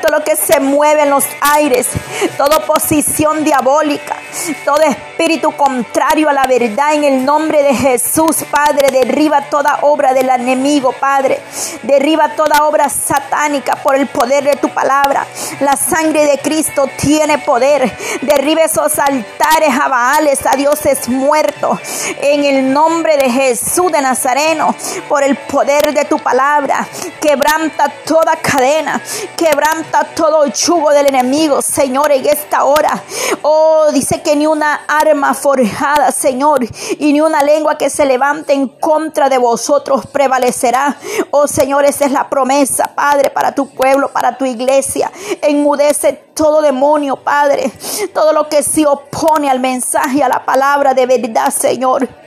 todo 0.00 0.18
lo 0.18 0.24
que 0.24 0.36
se 0.36 0.60
mueve 0.60 1.02
en 1.02 1.10
los 1.10 1.24
aires, 1.40 1.88
toda 2.36 2.60
posición 2.60 3.42
diabólica, 3.42 4.16
todo 4.64 4.80
espíritu 4.82 5.52
contrario 5.52 6.28
a 6.28 6.32
la 6.32 6.46
verdad 6.46 6.94
en 6.94 7.04
el 7.04 7.24
nombre 7.24 7.62
de 7.62 7.74
Jesús, 7.74 8.44
Padre. 8.50 8.90
Derriba 8.90 9.42
toda 9.50 9.80
obra 9.82 10.14
del 10.14 10.28
enemigo, 10.28 10.92
Padre. 10.92 11.40
Derriba 11.82 12.36
toda 12.36 12.66
obra 12.66 12.88
satánica 12.88 13.76
por 13.76 13.96
el 13.96 14.06
poder 14.06 14.44
de 14.44 14.56
tu 14.56 14.68
palabra. 14.68 15.26
La 15.60 15.76
sangre 15.76 16.24
de 16.26 16.38
Cristo 16.38 16.88
tiene 16.98 17.38
poder. 17.38 17.90
Derriba 18.22 18.62
esos 18.62 18.98
altares 18.98 19.74
a 19.80 19.88
Baales, 19.88 20.46
a 20.46 20.56
dioses 20.56 21.08
muertos. 21.08 21.80
En 22.20 22.44
el 22.44 22.72
nombre 22.72 23.16
de 23.16 23.28
Jesús 23.28 23.90
de 23.90 24.00
Nazareno, 24.00 24.74
por 25.08 25.24
el 25.24 25.36
poder 25.36 25.92
de 25.92 26.04
tu 26.04 26.18
palabra 26.18 26.86
Quebranta 27.20 27.92
toda 28.04 28.36
cadena. 28.36 29.00
Quebranta 29.36 30.04
todo 30.14 30.46
yugo 30.46 30.90
del 30.90 31.06
enemigo, 31.06 31.62
Señor, 31.62 32.12
en 32.12 32.26
esta 32.26 32.64
hora. 32.64 33.02
Oh, 33.42 33.90
dice 33.92 34.22
que 34.22 34.36
ni 34.36 34.46
una 34.46 34.84
arma 34.86 35.34
forjada, 35.34 36.12
Señor, 36.12 36.64
y 36.98 37.12
ni 37.12 37.20
una 37.20 37.42
lengua 37.42 37.78
que 37.78 37.90
se 37.90 38.04
levante 38.04 38.52
en 38.52 38.68
contra 38.68 39.28
de 39.28 39.38
vosotros 39.38 40.06
prevalecerá. 40.06 40.96
Oh, 41.30 41.46
Señor, 41.46 41.84
esa 41.84 42.04
es 42.04 42.12
la 42.12 42.28
promesa, 42.28 42.90
Padre, 42.94 43.30
para 43.30 43.54
tu 43.54 43.68
pueblo, 43.70 44.08
para 44.08 44.36
tu 44.36 44.44
iglesia. 44.44 45.10
Enmudece 45.40 46.12
todo 46.34 46.62
demonio, 46.62 47.16
Padre, 47.16 47.70
todo 48.12 48.32
lo 48.32 48.48
que 48.48 48.62
se 48.62 48.86
opone 48.86 49.50
al 49.50 49.60
mensaje, 49.60 50.22
a 50.22 50.28
la 50.28 50.44
palabra 50.44 50.94
de 50.94 51.06
verdad, 51.06 51.50
Señor. 51.50 52.21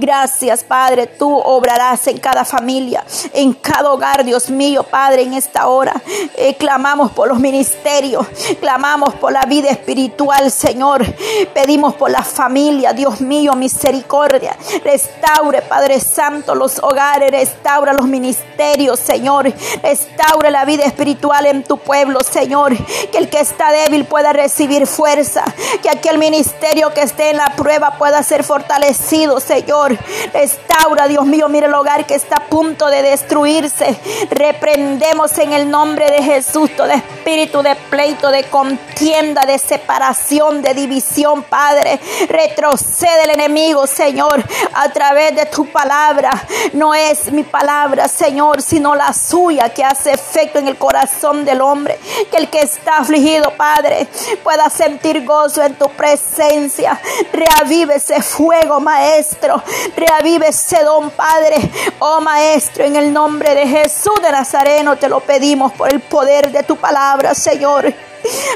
Gracias, 0.00 0.62
Padre, 0.62 1.08
tú 1.08 1.36
obrarás 1.36 2.06
en 2.06 2.18
cada 2.18 2.44
familia, 2.44 3.04
en 3.32 3.52
cada 3.52 3.90
hogar, 3.90 4.24
Dios 4.24 4.48
mío, 4.48 4.84
Padre, 4.84 5.22
en 5.22 5.34
esta 5.34 5.66
hora. 5.66 5.92
Eh, 6.36 6.54
clamamos 6.54 7.10
por 7.10 7.26
los 7.26 7.40
ministerios, 7.40 8.24
clamamos 8.60 9.14
por 9.14 9.32
la 9.32 9.44
vida 9.46 9.70
espiritual, 9.70 10.52
Señor. 10.52 11.04
Pedimos 11.52 11.94
por 11.94 12.12
la 12.12 12.22
familia, 12.22 12.92
Dios 12.92 13.20
mío, 13.20 13.56
misericordia. 13.56 14.56
Restaure, 14.84 15.62
Padre 15.62 15.98
Santo, 15.98 16.54
los 16.54 16.78
hogares, 16.78 17.32
restaura 17.32 17.92
los 17.92 18.06
ministerios, 18.06 19.00
Señor. 19.00 19.52
Restaure 19.82 20.52
la 20.52 20.64
vida 20.64 20.84
espiritual 20.84 21.46
en 21.46 21.64
tu 21.64 21.76
pueblo, 21.76 22.20
Señor. 22.20 22.76
Que 23.10 23.18
el 23.18 23.28
que 23.28 23.40
está 23.40 23.72
débil 23.72 24.04
pueda 24.04 24.32
recibir 24.32 24.86
fuerza. 24.86 25.42
Que 25.82 25.90
aquel 25.90 26.18
ministerio 26.18 26.94
que 26.94 27.02
esté 27.02 27.30
en 27.30 27.38
la 27.38 27.52
prueba 27.56 27.98
pueda 27.98 28.22
ser 28.22 28.44
fortalecido, 28.44 29.40
Señor. 29.40 29.87
Restaura, 30.32 31.08
Dios 31.08 31.24
mío, 31.26 31.48
mire 31.48 31.66
el 31.66 31.74
hogar 31.74 32.06
que 32.06 32.14
está 32.14 32.36
a 32.36 32.46
punto 32.46 32.88
de 32.88 33.02
destruirse. 33.02 33.98
Reprendemos 34.30 35.36
en 35.38 35.52
el 35.52 35.70
nombre 35.70 36.10
de 36.10 36.22
Jesús 36.22 36.74
todo 36.76 36.90
espíritu 36.90 37.62
de 37.62 37.76
pleito, 37.90 38.30
de 38.30 38.44
contienda, 38.44 39.44
de 39.46 39.58
separación, 39.58 40.62
de 40.62 40.74
división, 40.74 41.42
Padre. 41.42 42.00
Retrocede 42.28 43.24
el 43.24 43.30
enemigo, 43.30 43.86
Señor, 43.86 44.42
a 44.74 44.88
través 44.90 45.34
de 45.34 45.46
tu 45.46 45.66
palabra. 45.66 46.30
No 46.72 46.94
es 46.94 47.30
mi 47.32 47.42
palabra, 47.42 48.08
Señor, 48.08 48.62
sino 48.62 48.94
la 48.94 49.12
suya 49.12 49.68
que 49.70 49.84
hace 49.84 50.12
efecto 50.12 50.58
en 50.58 50.68
el 50.68 50.76
corazón 50.76 51.44
del 51.44 51.60
hombre. 51.60 51.98
Que 52.30 52.38
el 52.38 52.48
que 52.48 52.60
está 52.60 52.98
afligido, 52.98 53.50
Padre, 53.56 54.08
pueda 54.42 54.68
sentir 54.70 55.24
gozo 55.24 55.62
en 55.62 55.74
tu 55.74 55.88
presencia. 55.90 57.00
Reavive 57.32 57.96
ese 57.96 58.22
fuego, 58.22 58.80
Maestro 58.80 59.62
Reavive 59.96 60.48
ese 60.48 60.82
don, 60.84 61.10
Padre. 61.10 61.56
Oh 61.98 62.20
Maestro, 62.20 62.84
en 62.84 62.96
el 62.96 63.12
nombre 63.12 63.54
de 63.54 63.66
Jesús 63.66 64.20
de 64.22 64.30
Nazareno 64.30 64.96
te 64.96 65.08
lo 65.08 65.20
pedimos 65.20 65.72
por 65.72 65.92
el 65.92 66.00
poder 66.00 66.50
de 66.50 66.62
tu 66.62 66.76
palabra, 66.76 67.34
Señor. 67.34 67.92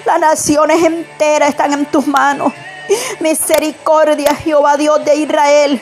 Las 0.05 0.21
naciones 0.21 0.83
enteras 0.83 1.51
están 1.51 1.73
en 1.73 1.87
tus 1.87 2.07
manos. 2.07 2.53
Misericordia, 3.21 4.35
Jehová 4.35 4.77
Dios 4.77 5.05
de 5.05 5.17
Israel. 5.17 5.81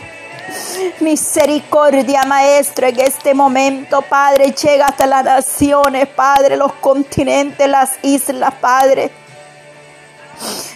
Misericordia, 1.00 2.24
Maestro, 2.24 2.87
en 2.87 3.00
este 3.00 3.35
momento, 3.35 4.03
Padre, 4.03 4.53
llega 4.53 4.87
hasta 4.87 5.07
las 5.07 5.24
naciones, 5.24 6.09
Padre, 6.09 6.57
los 6.57 6.72
continentes, 6.74 7.68
las 7.68 7.90
islas, 8.03 8.53
Padre. 8.61 9.11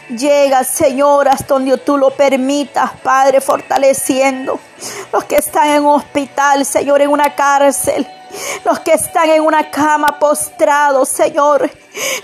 Llega, 0.08 0.64
Señor, 0.64 1.28
hasta 1.28 1.54
donde 1.54 1.78
tú 1.78 1.96
lo 1.96 2.10
permitas, 2.10 2.90
Padre, 3.02 3.40
fortaleciendo 3.40 4.60
los 5.12 5.24
que 5.24 5.36
están 5.36 5.68
en 5.68 5.84
un 5.84 5.94
hospital, 5.94 6.66
Señor, 6.66 7.00
en 7.00 7.08
una 7.08 7.34
cárcel. 7.34 8.06
Los 8.64 8.80
que 8.80 8.92
están 8.92 9.30
en 9.30 9.42
una 9.42 9.70
cama 9.70 10.18
postrados, 10.18 11.08
Señor. 11.08 11.70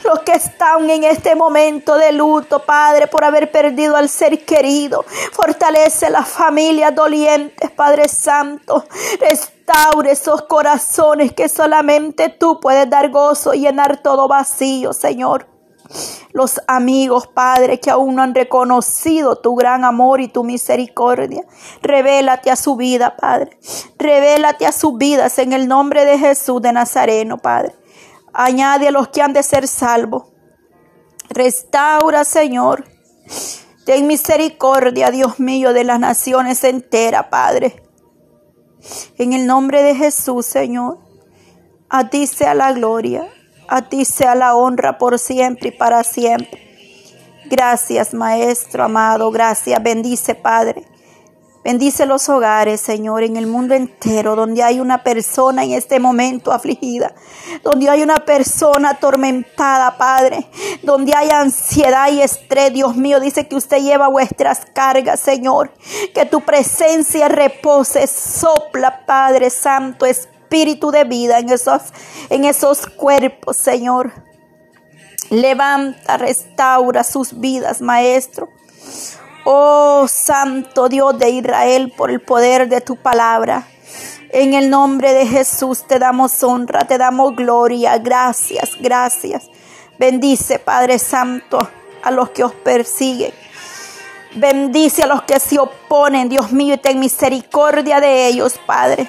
Los 0.04 0.20
que 0.20 0.32
están 0.32 0.90
en 0.90 1.04
este 1.04 1.34
momento 1.34 1.96
de 1.96 2.12
luto, 2.12 2.58
Padre, 2.58 3.06
por 3.06 3.24
haber 3.24 3.50
perdido 3.50 3.96
al 3.96 4.08
ser 4.08 4.44
querido. 4.44 5.04
Fortalece 5.32 6.10
las 6.10 6.28
familias 6.28 6.94
dolientes, 6.94 7.70
Padre 7.70 8.08
Santo. 8.08 8.84
Restaure 9.20 10.10
esos 10.10 10.42
corazones 10.42 11.32
que 11.32 11.48
solamente 11.48 12.28
tú 12.28 12.60
puedes 12.60 12.90
dar 12.90 13.08
gozo 13.10 13.54
y 13.54 13.60
llenar 13.60 14.02
todo 14.02 14.26
vacío, 14.26 14.92
Señor 14.92 15.46
los 16.32 16.60
amigos, 16.68 17.26
Padre, 17.26 17.80
que 17.80 17.90
aún 17.90 18.14
no 18.14 18.22
han 18.22 18.34
reconocido 18.34 19.36
tu 19.36 19.54
gran 19.56 19.84
amor 19.84 20.20
y 20.20 20.28
tu 20.28 20.44
misericordia. 20.44 21.44
Revélate 21.82 22.50
a 22.50 22.56
su 22.56 22.76
vida, 22.76 23.16
Padre. 23.16 23.58
Revélate 23.98 24.66
a 24.66 24.72
sus 24.72 24.96
vidas 24.96 25.38
en 25.38 25.52
el 25.52 25.66
nombre 25.66 26.04
de 26.04 26.18
Jesús 26.18 26.62
de 26.62 26.72
Nazareno, 26.72 27.38
Padre. 27.38 27.74
Añade 28.32 28.88
a 28.88 28.90
los 28.92 29.08
que 29.08 29.22
han 29.22 29.32
de 29.32 29.42
ser 29.42 29.66
salvos. 29.66 30.24
Restaura, 31.28 32.24
Señor. 32.24 32.84
Ten 33.84 34.06
misericordia, 34.06 35.10
Dios 35.10 35.40
mío, 35.40 35.72
de 35.72 35.84
las 35.84 35.98
naciones 35.98 36.62
enteras, 36.64 37.26
Padre. 37.30 37.82
En 39.18 39.32
el 39.32 39.46
nombre 39.46 39.82
de 39.82 39.94
Jesús, 39.94 40.46
Señor. 40.46 40.98
A 41.88 42.08
ti 42.08 42.28
sea 42.28 42.54
la 42.54 42.72
gloria. 42.72 43.28
A 43.72 43.82
ti 43.82 44.04
sea 44.04 44.34
la 44.34 44.56
honra 44.56 44.98
por 44.98 45.16
siempre 45.20 45.68
y 45.68 45.70
para 45.70 46.02
siempre. 46.02 46.60
Gracias, 47.44 48.12
Maestro 48.12 48.82
amado. 48.82 49.30
Gracias. 49.30 49.80
Bendice, 49.80 50.34
Padre. 50.34 50.84
Bendice 51.62 52.04
los 52.04 52.28
hogares, 52.28 52.80
Señor, 52.80 53.22
en 53.22 53.36
el 53.36 53.46
mundo 53.46 53.74
entero, 53.74 54.34
donde 54.34 54.64
hay 54.64 54.80
una 54.80 55.04
persona 55.04 55.62
en 55.62 55.72
este 55.72 56.00
momento 56.00 56.52
afligida, 56.52 57.14
donde 57.62 57.88
hay 57.88 58.02
una 58.02 58.16
persona 58.16 58.90
atormentada, 58.90 59.96
Padre, 59.98 60.48
donde 60.82 61.14
hay 61.14 61.28
ansiedad 61.28 62.10
y 62.10 62.22
estrés, 62.22 62.72
Dios 62.72 62.96
mío, 62.96 63.20
dice 63.20 63.46
que 63.46 63.54
usted 63.54 63.82
lleva 63.82 64.08
vuestras 64.08 64.66
cargas, 64.74 65.20
Señor, 65.20 65.72
que 66.12 66.24
tu 66.24 66.40
presencia 66.40 67.28
repose, 67.28 68.06
sopla, 68.08 69.04
Padre 69.06 69.50
Santo, 69.50 70.06
Espíritu 70.50 70.90
de 70.90 71.04
vida 71.04 71.38
en 71.38 71.48
esos, 71.48 71.80
en 72.28 72.44
esos 72.44 72.84
cuerpos, 72.84 73.56
Señor. 73.56 74.10
Levanta, 75.30 76.16
restaura 76.16 77.04
sus 77.04 77.38
vidas, 77.38 77.80
Maestro. 77.80 78.48
Oh 79.44 80.08
Santo 80.08 80.88
Dios 80.88 81.16
de 81.20 81.30
Israel, 81.30 81.94
por 81.96 82.10
el 82.10 82.20
poder 82.20 82.68
de 82.68 82.80
tu 82.80 82.96
palabra. 82.96 83.68
En 84.30 84.54
el 84.54 84.70
nombre 84.70 85.14
de 85.14 85.24
Jesús 85.24 85.86
te 85.86 86.00
damos 86.00 86.42
honra, 86.42 86.80
te 86.80 86.98
damos 86.98 87.36
gloria. 87.36 87.96
Gracias, 87.98 88.72
gracias. 88.80 89.48
Bendice, 90.00 90.58
Padre 90.58 90.98
Santo, 90.98 91.60
a 92.02 92.10
los 92.10 92.30
que 92.30 92.42
os 92.42 92.54
persiguen. 92.54 93.32
Bendice 94.34 95.04
a 95.04 95.06
los 95.06 95.22
que 95.22 95.38
se 95.38 95.60
oponen, 95.60 96.28
Dios 96.28 96.50
mío, 96.50 96.74
y 96.74 96.78
ten 96.78 96.98
misericordia 96.98 98.00
de 98.00 98.26
ellos, 98.26 98.58
Padre. 98.66 99.08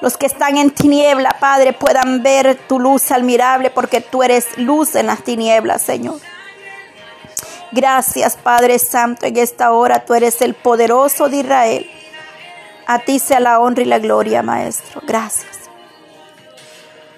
Los 0.00 0.16
que 0.16 0.26
están 0.26 0.58
en 0.58 0.70
tiniebla, 0.70 1.36
Padre, 1.40 1.72
puedan 1.72 2.22
ver 2.22 2.58
tu 2.68 2.78
luz 2.78 3.10
admirable, 3.10 3.70
porque 3.70 4.00
tú 4.00 4.22
eres 4.22 4.46
luz 4.58 4.94
en 4.94 5.06
las 5.06 5.22
tinieblas, 5.22 5.82
Señor. 5.82 6.20
Gracias, 7.72 8.36
Padre 8.36 8.78
Santo, 8.78 9.26
en 9.26 9.36
esta 9.36 9.72
hora 9.72 10.04
tú 10.04 10.14
eres 10.14 10.40
el 10.40 10.54
poderoso 10.54 11.28
de 11.28 11.38
Israel. 11.38 11.90
A 12.86 13.00
ti 13.00 13.18
sea 13.18 13.40
la 13.40 13.58
honra 13.58 13.82
y 13.82 13.86
la 13.86 13.98
gloria, 13.98 14.42
Maestro. 14.42 15.02
Gracias. 15.04 15.65